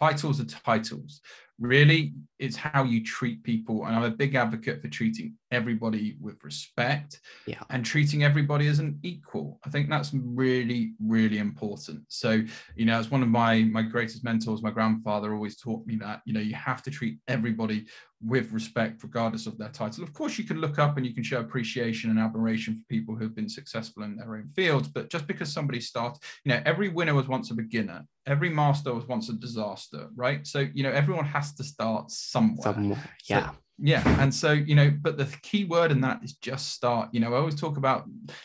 Titles 0.00 0.40
are 0.40 0.46
titles 0.46 1.20
really 1.58 2.14
it's 2.38 2.56
how 2.56 2.82
you 2.84 3.02
treat 3.02 3.42
people. 3.42 3.86
And 3.86 3.94
i'm 3.94 4.02
a 4.02 4.10
big 4.10 4.34
advocate 4.34 4.82
for 4.82 4.88
treating 4.88 5.34
everybody 5.50 6.16
with 6.20 6.42
respect. 6.42 7.20
Yeah. 7.46 7.62
and 7.70 7.84
treating 7.84 8.24
everybody 8.24 8.66
as 8.66 8.78
an 8.80 8.98
equal. 9.02 9.60
I 9.64 9.70
think 9.70 9.88
that's 9.88 10.10
really 10.12 10.94
really 11.00 11.38
important. 11.38 12.02
So 12.08 12.42
you 12.74 12.84
know 12.86 12.98
as 12.98 13.10
one 13.10 13.22
of 13.22 13.28
my 13.28 13.62
my 13.62 13.82
greatest 13.82 14.24
mentors 14.24 14.62
my 14.62 14.70
grandfather 14.70 15.32
always 15.32 15.56
taught 15.56 15.86
me 15.86 15.96
that 15.96 16.22
you 16.26 16.32
know 16.32 16.40
you 16.40 16.54
have 16.54 16.82
to 16.82 16.90
treat 16.90 17.18
everybody 17.28 17.86
with 18.26 18.52
respect 18.52 19.02
regardless 19.02 19.46
of 19.46 19.58
their 19.58 19.68
title. 19.68 20.02
Of 20.02 20.12
course 20.12 20.38
you 20.38 20.44
can 20.44 20.60
look 20.60 20.78
up 20.78 20.96
and 20.96 21.04
you 21.06 21.14
can 21.14 21.22
show 21.22 21.40
appreciation 21.40 22.10
and 22.10 22.18
admiration 22.18 22.74
for 22.74 22.82
people 22.88 23.14
who 23.14 23.24
have 23.24 23.36
been 23.36 23.48
successful 23.48 24.02
in 24.02 24.16
their 24.16 24.34
own 24.34 24.48
fields. 24.56 24.88
But 24.88 25.10
just 25.10 25.26
because 25.26 25.52
somebody 25.52 25.80
starts 25.80 26.18
you 26.44 26.50
know 26.50 26.60
every 26.64 26.88
winner 26.88 27.14
was 27.14 27.28
once 27.28 27.50
a 27.50 27.54
beginner. 27.54 28.04
Every 28.26 28.48
master 28.48 28.94
was 28.94 29.06
once 29.06 29.28
a 29.28 29.34
disaster 29.34 30.08
right? 30.16 30.46
So 30.46 30.66
you 30.74 30.82
know 30.82 30.90
everyone 30.90 31.26
has 31.26 31.43
has 31.44 31.54
to 31.54 31.64
start 31.64 32.10
somewhere. 32.10 32.72
Somewhere, 32.74 33.10
yeah. 33.28 33.50
So, 33.50 33.56
yeah. 33.78 34.22
And 34.22 34.34
so, 34.34 34.52
you 34.52 34.74
know, 34.74 34.92
but 35.00 35.18
the 35.18 35.26
key 35.42 35.64
word 35.64 35.90
in 35.90 36.00
that 36.02 36.22
is 36.22 36.34
just 36.34 36.72
start. 36.72 37.10
You 37.12 37.20
know, 37.20 37.34
I 37.34 37.38
always 37.38 37.60
talk 37.60 37.76
about 37.76 38.04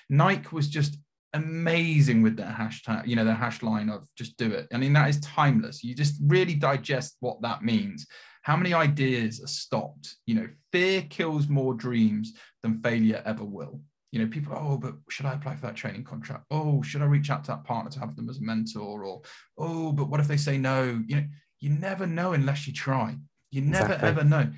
Nike 0.10 0.50
was 0.52 0.68
just 0.68 0.98
amazing 1.34 2.24
with 2.24 2.36
their 2.36 2.48
hashtag, 2.48 3.08
you 3.08 3.16
know, 3.16 3.26
their 3.26 3.36
hash 3.36 3.62
line 3.62 3.90
of 3.90 4.08
just 4.18 4.38
do 4.38 4.52
it. 4.52 4.68
I 4.74 4.78
mean, 4.78 4.94
that 4.94 5.10
is 5.10 5.20
timeless. 5.22 5.84
You 5.84 5.96
just 5.96 6.16
really 6.26 6.56
digest 6.56 7.18
what 7.20 7.42
that 7.42 7.64
means. 7.64 8.08
How 8.42 8.58
many 8.58 8.74
ideas 8.74 9.44
are 9.44 9.48
stopped? 9.48 10.16
You 10.26 10.36
know, 10.36 10.48
fear 10.72 11.04
kills 11.04 11.48
more 11.48 11.74
dreams 11.74 12.34
than 12.64 12.82
failure 12.82 13.22
ever 13.26 13.44
will. 13.44 13.82
You 14.12 14.20
know, 14.20 14.28
people, 14.28 14.58
oh, 14.58 14.78
but 14.78 14.96
should 15.10 15.28
I 15.28 15.34
apply 15.34 15.56
for 15.56 15.68
that 15.68 15.76
training 15.76 16.04
contract? 16.04 16.46
Oh, 16.50 16.82
should 16.82 17.04
I 17.04 17.06
reach 17.06 17.30
out 17.30 17.44
to 17.44 17.52
that 17.52 17.64
partner 17.64 17.92
to 17.92 18.00
have 18.00 18.16
them 18.16 18.28
as 18.28 18.40
a 18.40 18.44
mentor? 18.44 19.04
Or, 19.06 19.22
oh, 19.60 19.92
but 19.92 20.10
what 20.10 20.20
if 20.20 20.28
they 20.28 20.38
say 20.38 20.58
no? 20.58 21.04
You 21.06 21.16
know, 21.18 21.26
you 21.60 21.69
never 21.69 22.08
know 22.08 22.34
unless 22.34 22.67
you 22.67 22.74
try. 22.74 23.15
You 23.52 23.62
never 23.62 23.93
exactly. 23.93 24.10
ever 24.10 24.24
know. 24.24 24.52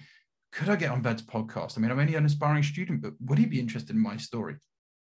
Could 0.51 0.69
I 0.69 0.75
get 0.75 0.91
on 0.91 1.01
Ved's 1.01 1.21
podcast? 1.21 1.77
I 1.77 1.81
mean, 1.81 1.91
I'm 1.91 1.99
only 1.99 2.15
an 2.15 2.25
aspiring 2.25 2.63
student, 2.63 3.01
but 3.01 3.13
would 3.21 3.39
he 3.39 3.45
be 3.45 3.59
interested 3.59 3.95
in 3.95 4.01
my 4.01 4.17
story? 4.17 4.57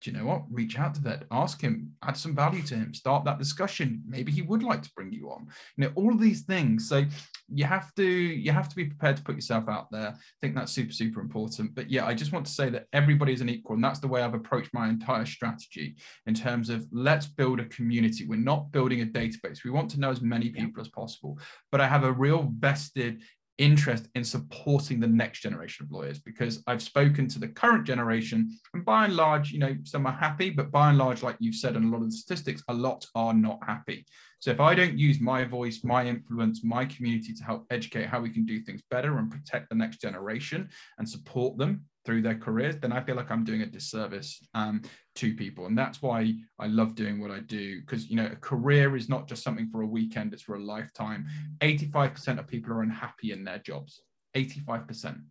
Do 0.02 0.12
you 0.12 0.18
know 0.18 0.26
what? 0.26 0.44
Reach 0.52 0.78
out 0.78 0.94
to 0.96 1.02
that, 1.04 1.24
ask 1.32 1.62
him, 1.62 1.92
add 2.04 2.18
some 2.18 2.36
value 2.36 2.62
to 2.64 2.76
him, 2.76 2.94
start 2.94 3.26
that 3.26 3.40
discussion. 3.40 4.04
Maybe 4.08 4.32
he 4.32 4.42
would 4.42 4.62
like 4.62 4.82
to 4.84 4.92
bring 4.96 5.12
you 5.12 5.32
on. 5.32 5.48
You 5.78 5.86
know, 5.86 5.92
all 5.96 6.14
of 6.14 6.20
these 6.20 6.42
things. 6.42 6.88
So 6.90 7.06
you 7.48 7.66
have 7.66 7.94
to 7.96 8.04
you 8.06 8.52
have 8.52 8.70
to 8.70 8.76
be 8.76 8.86
prepared 8.86 9.18
to 9.18 9.24
put 9.24 9.36
yourself 9.36 9.70
out 9.70 9.90
there. 9.92 10.10
I 10.10 10.38
think 10.42 10.56
that's 10.56 10.72
super 10.72 10.92
super 10.92 11.22
important. 11.22 11.76
But 11.76 11.90
yeah, 11.90 12.06
I 12.06 12.14
just 12.14 12.32
want 12.32 12.46
to 12.46 12.52
say 12.52 12.70
that 12.70 12.86
everybody 12.94 13.34
is 13.34 13.42
an 13.42 13.50
equal, 13.50 13.76
and 13.76 13.84
that's 13.84 14.00
the 14.00 14.08
way 14.08 14.22
I've 14.22 14.34
approached 14.34 14.74
my 14.74 14.88
entire 14.88 15.26
strategy 15.26 15.96
in 16.26 16.34
terms 16.34 16.70
of 16.70 16.86
let's 16.92 17.28
build 17.28 17.60
a 17.60 17.66
community. 17.66 18.26
We're 18.28 18.38
not 18.38 18.72
building 18.72 19.02
a 19.02 19.06
database. 19.06 19.64
We 19.64 19.72
want 19.72 19.90
to 19.92 20.00
know 20.00 20.12
as 20.12 20.22
many 20.22 20.50
people 20.50 20.82
as 20.82 20.90
possible. 20.90 21.40
But 21.72 21.82
I 21.82 21.88
have 21.88 22.04
a 22.04 22.12
real 22.12 22.52
vested 22.60 23.22
interest 23.58 24.08
in 24.16 24.24
supporting 24.24 25.00
the 25.00 25.08
next 25.08 25.40
generation 25.40 25.86
of 25.86 25.92
lawyers 25.92 26.20
because 26.20 26.62
I've 26.68 26.82
spoken 26.82 27.28
to 27.30 27.40
the 27.40 27.48
current 27.48 27.86
generation, 27.86 28.50
and 28.74 28.84
by 28.84 29.06
and 29.06 29.16
large, 29.16 29.52
you 29.52 29.60
know, 29.60 29.76
some 29.84 30.06
are 30.06 30.14
happy, 30.14 30.50
but 30.50 30.72
by 30.72 30.90
and 30.90 30.98
large, 30.98 31.24
like 31.24 31.38
you've 31.40 31.56
said, 31.56 31.76
and 31.76 31.86
a 31.86 31.90
lot 31.90 32.04
of 32.04 32.12
the 32.12 32.18
statistics, 32.18 32.64
a 32.68 32.74
lot 32.74 33.06
are 33.16 33.34
not 33.34 33.60
happy. 33.66 34.06
So 34.40 34.52
if 34.52 34.60
I 34.60 34.76
don't 34.76 34.98
use 34.98 35.20
my 35.20 35.44
voice, 35.44 35.84
my 35.84 36.06
influence, 36.06 36.64
my 36.64 36.86
community 36.86 37.34
to 37.34 37.44
help 37.44 37.66
educate 37.72 38.08
how 38.08 38.20
we 38.20 38.30
can 38.30 38.46
do 38.46 38.60
things 38.60 38.84
better 38.92 39.18
and 39.18 39.32
protect 39.32 39.70
the 39.70 39.76
next 39.76 40.02
generation 40.02 40.70
and 40.98 41.10
support 41.10 41.58
them 41.58 41.86
through 42.06 42.22
their 42.22 42.38
careers, 42.38 42.76
then 42.78 42.92
I 42.92 43.02
feel 43.02 43.16
like 43.16 43.32
I'm 43.32 43.44
doing 43.44 43.62
a 43.62 43.66
disservice 43.66 44.46
um, 44.54 44.84
to 45.16 45.34
people. 45.34 45.66
And 45.66 45.78
that's 45.78 46.02
why 46.02 46.34
I 46.60 46.68
love 46.68 46.96
doing 46.96 47.22
what 47.22 47.32
I 47.32 47.40
do. 47.40 47.82
Because, 47.82 48.10
you 48.10 48.16
know, 48.16 48.28
a 48.28 48.36
career 48.36 48.96
is 48.96 49.10
not 49.10 49.28
just 49.28 49.44
something 49.44 49.70
for 49.70 49.82
a 49.82 49.88
weekend, 49.88 50.34
it's 50.34 50.44
for 50.44 50.56
a 50.56 50.60
lifetime. 50.60 51.26
85% 51.62 52.40
of 52.40 52.48
people 52.48 52.74
are 52.74 52.84
unhappy 52.84 53.32
in 53.32 53.44
their 53.44 53.60
jobs. 53.60 54.02
85%. 54.36 55.22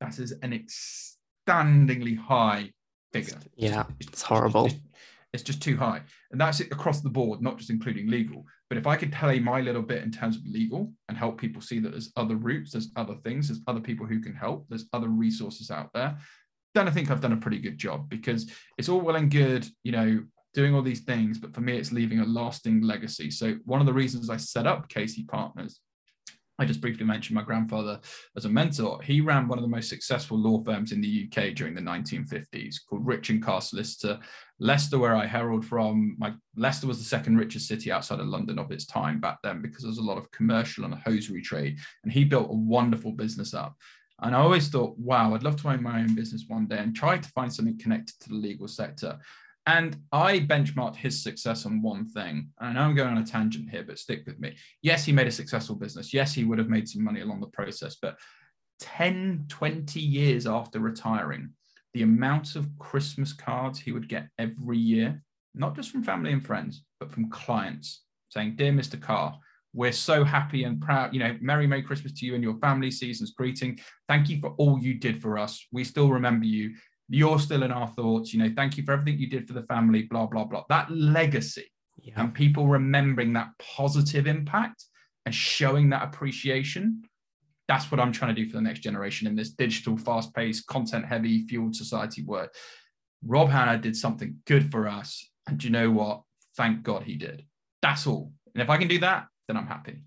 That 0.00 0.18
is 0.18 0.32
an 0.42 0.52
outstandingly 1.48 2.16
high 2.16 2.70
figure. 3.12 3.38
Yeah, 3.56 3.84
it's 3.98 4.22
horrible. 4.22 4.66
It's, 4.66 4.76
it's 5.32 5.42
just 5.42 5.62
too 5.62 5.76
high. 5.76 6.02
And 6.30 6.40
that's 6.40 6.60
it 6.60 6.72
across 6.72 7.00
the 7.00 7.10
board, 7.10 7.42
not 7.42 7.58
just 7.58 7.70
including 7.70 8.08
legal. 8.08 8.44
But 8.68 8.78
if 8.78 8.86
I 8.86 8.96
could 8.96 9.12
tell 9.12 9.32
you 9.32 9.40
my 9.40 9.60
little 9.60 9.82
bit 9.82 10.02
in 10.02 10.10
terms 10.10 10.36
of 10.36 10.46
legal 10.46 10.92
and 11.08 11.18
help 11.18 11.38
people 11.38 11.60
see 11.60 11.78
that 11.80 11.90
there's 11.90 12.12
other 12.16 12.36
routes, 12.36 12.72
there's 12.72 12.90
other 12.96 13.16
things, 13.24 13.48
there's 13.48 13.60
other 13.66 13.80
people 13.80 14.06
who 14.06 14.20
can 14.20 14.34
help, 14.34 14.66
there's 14.68 14.88
other 14.92 15.08
resources 15.08 15.70
out 15.70 15.90
there, 15.92 16.16
then 16.74 16.88
I 16.88 16.90
think 16.90 17.10
I've 17.10 17.20
done 17.20 17.32
a 17.32 17.38
pretty 17.38 17.58
good 17.58 17.78
job 17.78 18.08
because 18.08 18.50
it's 18.78 18.88
all 18.88 19.00
well 19.00 19.16
and 19.16 19.30
good, 19.30 19.66
you 19.82 19.92
know, 19.92 20.22
doing 20.54 20.74
all 20.74 20.82
these 20.82 21.02
things, 21.02 21.38
but 21.38 21.54
for 21.54 21.60
me, 21.60 21.76
it's 21.76 21.92
leaving 21.92 22.20
a 22.20 22.24
lasting 22.24 22.82
legacy. 22.82 23.30
So 23.30 23.56
one 23.64 23.80
of 23.80 23.86
the 23.86 23.92
reasons 23.92 24.30
I 24.30 24.36
set 24.36 24.66
up 24.66 24.88
KC 24.88 25.28
Partners 25.28 25.80
I 26.60 26.66
just 26.66 26.82
briefly 26.82 27.06
mentioned 27.06 27.34
my 27.34 27.42
grandfather 27.42 27.98
as 28.36 28.44
a 28.44 28.48
mentor. 28.50 29.00
He 29.02 29.22
ran 29.22 29.48
one 29.48 29.56
of 29.56 29.62
the 29.62 29.68
most 29.68 29.88
successful 29.88 30.38
law 30.38 30.62
firms 30.62 30.92
in 30.92 31.00
the 31.00 31.26
UK 31.26 31.54
during 31.54 31.74
the 31.74 31.80
1950s 31.80 32.76
called 32.86 33.06
Rich 33.06 33.30
and 33.30 33.42
Carr 33.42 33.62
Solicitor. 33.62 34.20
Leicester, 34.58 34.98
where 34.98 35.16
I 35.16 35.24
herald 35.24 35.64
from, 35.64 36.16
my 36.18 36.34
Leicester 36.56 36.86
was 36.86 36.98
the 36.98 37.04
second 37.04 37.38
richest 37.38 37.66
city 37.66 37.90
outside 37.90 38.20
of 38.20 38.26
London 38.26 38.58
of 38.58 38.70
its 38.70 38.84
time 38.84 39.20
back 39.20 39.38
then 39.42 39.62
because 39.62 39.82
there 39.82 39.88
was 39.88 39.96
a 39.96 40.02
lot 40.02 40.18
of 40.18 40.30
commercial 40.32 40.84
and 40.84 40.94
hosiery 40.94 41.40
trade. 41.40 41.78
And 42.04 42.12
he 42.12 42.24
built 42.24 42.50
a 42.50 42.54
wonderful 42.54 43.12
business 43.12 43.54
up. 43.54 43.74
And 44.22 44.34
I 44.34 44.40
always 44.40 44.68
thought, 44.68 44.98
wow, 44.98 45.34
I'd 45.34 45.42
love 45.42 45.60
to 45.62 45.68
own 45.68 45.82
my 45.82 46.00
own 46.00 46.14
business 46.14 46.44
one 46.48 46.66
day 46.66 46.78
and 46.78 46.94
try 46.94 47.18
to 47.18 47.28
find 47.30 47.52
something 47.52 47.78
connected 47.78 48.18
to 48.20 48.28
the 48.28 48.34
legal 48.34 48.68
sector. 48.68 49.18
And 49.66 49.96
I 50.12 50.40
benchmarked 50.40 50.96
his 50.96 51.22
success 51.22 51.66
on 51.66 51.82
one 51.82 52.04
thing. 52.06 52.50
And 52.58 52.70
I 52.70 52.72
know 52.72 52.80
I'm 52.88 52.94
going 52.94 53.10
on 53.10 53.22
a 53.22 53.26
tangent 53.26 53.70
here, 53.70 53.84
but 53.84 53.98
stick 53.98 54.22
with 54.26 54.40
me. 54.40 54.56
Yes, 54.82 55.04
he 55.04 55.12
made 55.12 55.26
a 55.26 55.32
successful 55.32 55.76
business. 55.76 56.12
Yes, 56.12 56.34
he 56.34 56.44
would 56.44 56.58
have 56.58 56.68
made 56.68 56.88
some 56.88 57.04
money 57.04 57.20
along 57.20 57.40
the 57.40 57.46
process. 57.48 57.96
But 58.00 58.16
10, 58.80 59.46
20 59.48 60.00
years 60.00 60.46
after 60.46 60.80
retiring, 60.80 61.50
the 61.92 62.02
amount 62.02 62.56
of 62.56 62.68
Christmas 62.78 63.32
cards 63.32 63.78
he 63.78 63.92
would 63.92 64.08
get 64.08 64.28
every 64.38 64.78
year, 64.78 65.22
not 65.54 65.76
just 65.76 65.90
from 65.90 66.02
family 66.02 66.32
and 66.32 66.44
friends, 66.44 66.84
but 66.98 67.10
from 67.10 67.30
clients 67.30 68.02
saying, 68.30 68.56
Dear 68.56 68.72
Mr. 68.72 69.00
Carr, 69.00 69.38
we're 69.72 69.92
so 69.92 70.24
happy 70.24 70.64
and 70.64 70.80
proud. 70.80 71.14
You 71.14 71.20
know, 71.20 71.36
Merry 71.40 71.66
Merry 71.66 71.82
Christmas 71.82 72.12
to 72.14 72.26
you 72.26 72.34
and 72.34 72.42
your 72.42 72.58
family, 72.58 72.90
season's 72.90 73.32
greeting. 73.32 73.78
Thank 74.08 74.28
you 74.28 74.40
for 74.40 74.50
all 74.58 74.78
you 74.78 74.94
did 74.94 75.22
for 75.22 75.38
us. 75.38 75.66
We 75.72 75.84
still 75.84 76.10
remember 76.10 76.46
you 76.46 76.74
you're 77.10 77.40
still 77.40 77.64
in 77.64 77.72
our 77.72 77.88
thoughts. 77.88 78.32
You 78.32 78.38
know, 78.38 78.52
thank 78.54 78.76
you 78.76 78.84
for 78.84 78.92
everything 78.92 79.20
you 79.20 79.28
did 79.28 79.46
for 79.46 79.52
the 79.52 79.64
family, 79.64 80.02
blah, 80.02 80.26
blah, 80.26 80.44
blah. 80.44 80.62
That 80.68 80.90
legacy 80.90 81.70
yeah. 82.00 82.14
and 82.16 82.32
people 82.32 82.68
remembering 82.68 83.32
that 83.32 83.48
positive 83.58 84.28
impact 84.28 84.84
and 85.26 85.34
showing 85.34 85.90
that 85.90 86.04
appreciation. 86.04 87.02
That's 87.66 87.90
what 87.90 88.00
I'm 88.00 88.12
trying 88.12 88.34
to 88.34 88.42
do 88.42 88.48
for 88.48 88.56
the 88.56 88.62
next 88.62 88.80
generation 88.80 89.26
in 89.26 89.34
this 89.34 89.50
digital, 89.50 89.96
fast 89.96 90.32
paced, 90.34 90.68
content 90.68 91.04
heavy, 91.04 91.42
fueled 91.46 91.74
society 91.74 92.22
world. 92.22 92.50
Rob 93.26 93.50
Hanna 93.50 93.76
did 93.76 93.96
something 93.96 94.36
good 94.46 94.70
for 94.70 94.88
us. 94.88 95.28
And 95.48 95.58
do 95.58 95.66
you 95.66 95.72
know 95.72 95.90
what? 95.90 96.22
Thank 96.56 96.84
God 96.84 97.02
he 97.02 97.16
did. 97.16 97.44
That's 97.82 98.06
all. 98.06 98.32
And 98.54 98.62
if 98.62 98.70
I 98.70 98.78
can 98.78 98.88
do 98.88 99.00
that, 99.00 99.26
then 99.50 99.56
I'm 99.56 99.66
happy. 99.66 99.98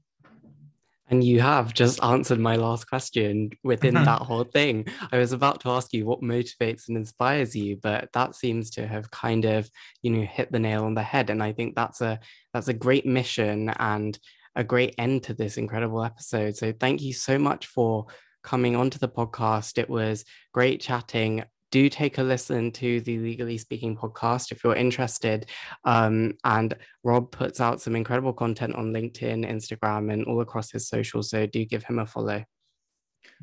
And 1.09 1.21
you 1.21 1.41
have 1.41 1.73
just 1.73 2.01
answered 2.01 2.39
my 2.39 2.55
last 2.55 2.87
question 2.87 3.51
within 3.61 3.95
mm-hmm. 3.95 4.05
that 4.05 4.21
whole 4.21 4.45
thing. 4.45 4.87
I 5.11 5.17
was 5.17 5.33
about 5.33 5.59
to 5.61 5.69
ask 5.69 5.93
you 5.93 6.05
what 6.05 6.21
motivates 6.21 6.87
and 6.87 6.95
inspires 6.95 7.53
you, 7.53 7.75
but 7.75 8.07
that 8.13 8.35
seems 8.35 8.69
to 8.71 8.87
have 8.87 9.11
kind 9.11 9.43
of, 9.43 9.69
you 10.01 10.11
know, 10.11 10.25
hit 10.25 10.49
the 10.49 10.59
nail 10.59 10.85
on 10.85 10.93
the 10.93 11.03
head. 11.03 11.29
And 11.29 11.43
I 11.43 11.51
think 11.51 11.75
that's 11.75 11.99
a 11.99 12.21
that's 12.53 12.69
a 12.69 12.73
great 12.73 13.05
mission 13.05 13.69
and 13.77 14.17
a 14.55 14.63
great 14.63 14.95
end 14.97 15.23
to 15.23 15.33
this 15.33 15.57
incredible 15.57 16.03
episode. 16.05 16.55
So 16.55 16.71
thank 16.71 17.01
you 17.01 17.11
so 17.11 17.37
much 17.37 17.67
for 17.67 18.05
coming 18.41 18.77
onto 18.77 18.97
the 18.97 19.09
podcast. 19.09 19.77
It 19.77 19.89
was 19.89 20.23
great 20.53 20.79
chatting 20.79 21.43
do 21.73 21.89
take 21.89 22.19
a 22.19 22.23
listen 22.23 22.71
to 22.71 23.01
the 23.01 23.17
Legally 23.17 23.57
Speaking 23.57 23.97
podcast 23.97 24.51
if 24.51 24.63
you're 24.63 24.75
interested. 24.75 25.47
Um, 25.85 26.37
and 26.43 26.75
Rob 27.03 27.31
puts 27.31 27.59
out 27.59 27.81
some 27.81 27.95
incredible 27.95 28.31
content 28.31 28.75
on 28.75 28.93
LinkedIn, 28.93 29.49
Instagram, 29.49 30.13
and 30.13 30.23
all 30.25 30.41
across 30.41 30.69
his 30.69 30.87
socials. 30.87 31.31
So 31.31 31.47
do 31.47 31.65
give 31.65 31.83
him 31.83 31.97
a 31.97 32.05
follow. 32.05 32.45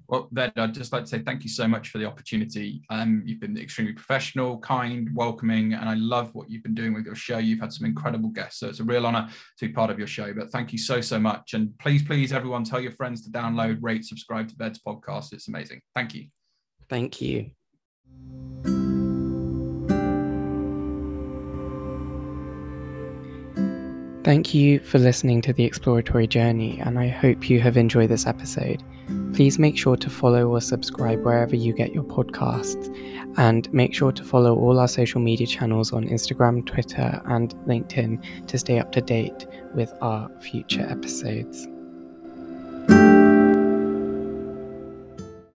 Well, 0.07 0.29
then 0.31 0.53
I'd 0.57 0.75
just 0.75 0.93
like 0.93 1.03
to 1.03 1.09
say 1.09 1.19
thank 1.19 1.43
you 1.43 1.51
so 1.51 1.67
much 1.67 1.89
for 1.89 1.99
the 1.99 2.05
opportunity. 2.05 2.83
Um, 2.89 3.21
you've 3.27 3.41
been 3.41 3.59
extremely 3.59 3.95
professional, 3.95 4.59
kind, 4.59 5.11
welcoming, 5.13 5.75
and 5.75 5.89
I 5.89 5.95
love 5.95 6.33
what 6.33 6.49
you've 6.49 6.63
been 6.63 6.75
doing 6.75 6.95
with 6.95 7.07
your 7.07 7.17
show. 7.17 7.39
You've 7.39 7.59
had 7.59 7.73
some 7.73 7.85
incredible 7.85 8.29
guests, 8.29 8.61
so 8.61 8.69
it's 8.69 8.79
a 8.79 8.85
real 8.85 9.07
honor 9.07 9.29
to 9.59 9.67
be 9.67 9.73
part 9.73 9.91
of 9.91 9.99
your 9.99 10.07
show. 10.07 10.33
But 10.33 10.53
thank 10.53 10.71
you 10.71 10.79
so, 10.79 11.01
so 11.01 11.19
much. 11.19 11.55
And 11.55 11.77
please, 11.81 12.05
please, 12.05 12.33
everyone, 12.33 12.63
tell 12.63 12.81
your 12.81 12.93
friends 12.93 13.23
to 13.25 13.31
download, 13.31 13.79
rate, 13.81 14.05
subscribe 14.05 14.49
to 14.51 14.57
Bed's 14.57 14.79
podcast. 14.79 15.33
It's 15.33 15.49
amazing. 15.49 15.81
Thank 15.97 16.15
you. 16.15 16.29
Thank 16.89 17.21
you. 17.21 17.51
Thank 24.23 24.55
you 24.55 24.79
for 24.81 24.99
listening 24.99 25.41
to 25.43 25.53
the 25.53 25.65
exploratory 25.65 26.27
journey, 26.27 26.79
and 26.81 26.99
I 26.99 27.09
hope 27.09 27.49
you 27.49 27.59
have 27.61 27.77
enjoyed 27.77 28.11
this 28.11 28.27
episode. 28.27 28.81
Please 29.35 29.59
make 29.59 29.77
sure 29.79 29.97
to 29.97 30.11
follow 30.11 30.47
or 30.47 30.61
subscribe 30.61 31.25
wherever 31.25 31.57
you 31.57 31.73
get 31.73 31.93
your 31.93 32.05
podcasts, 32.05 32.95
and 33.39 33.73
make 33.73 33.95
sure 33.95 34.13
to 34.13 34.23
follow 34.23 34.57
all 34.57 34.79
our 34.79 34.87
social 34.87 35.21
media 35.21 35.47
channels 35.47 35.93
on 35.93 36.05
Instagram, 36.05 36.65
Twitter, 36.67 37.21
and 37.25 37.55
LinkedIn 37.67 38.47
to 38.47 38.59
stay 38.59 38.79
up 38.79 38.93
to 38.93 39.01
date 39.01 39.47
with 39.75 39.93
our 40.01 40.31
future 40.41 40.87
episodes. 40.89 41.67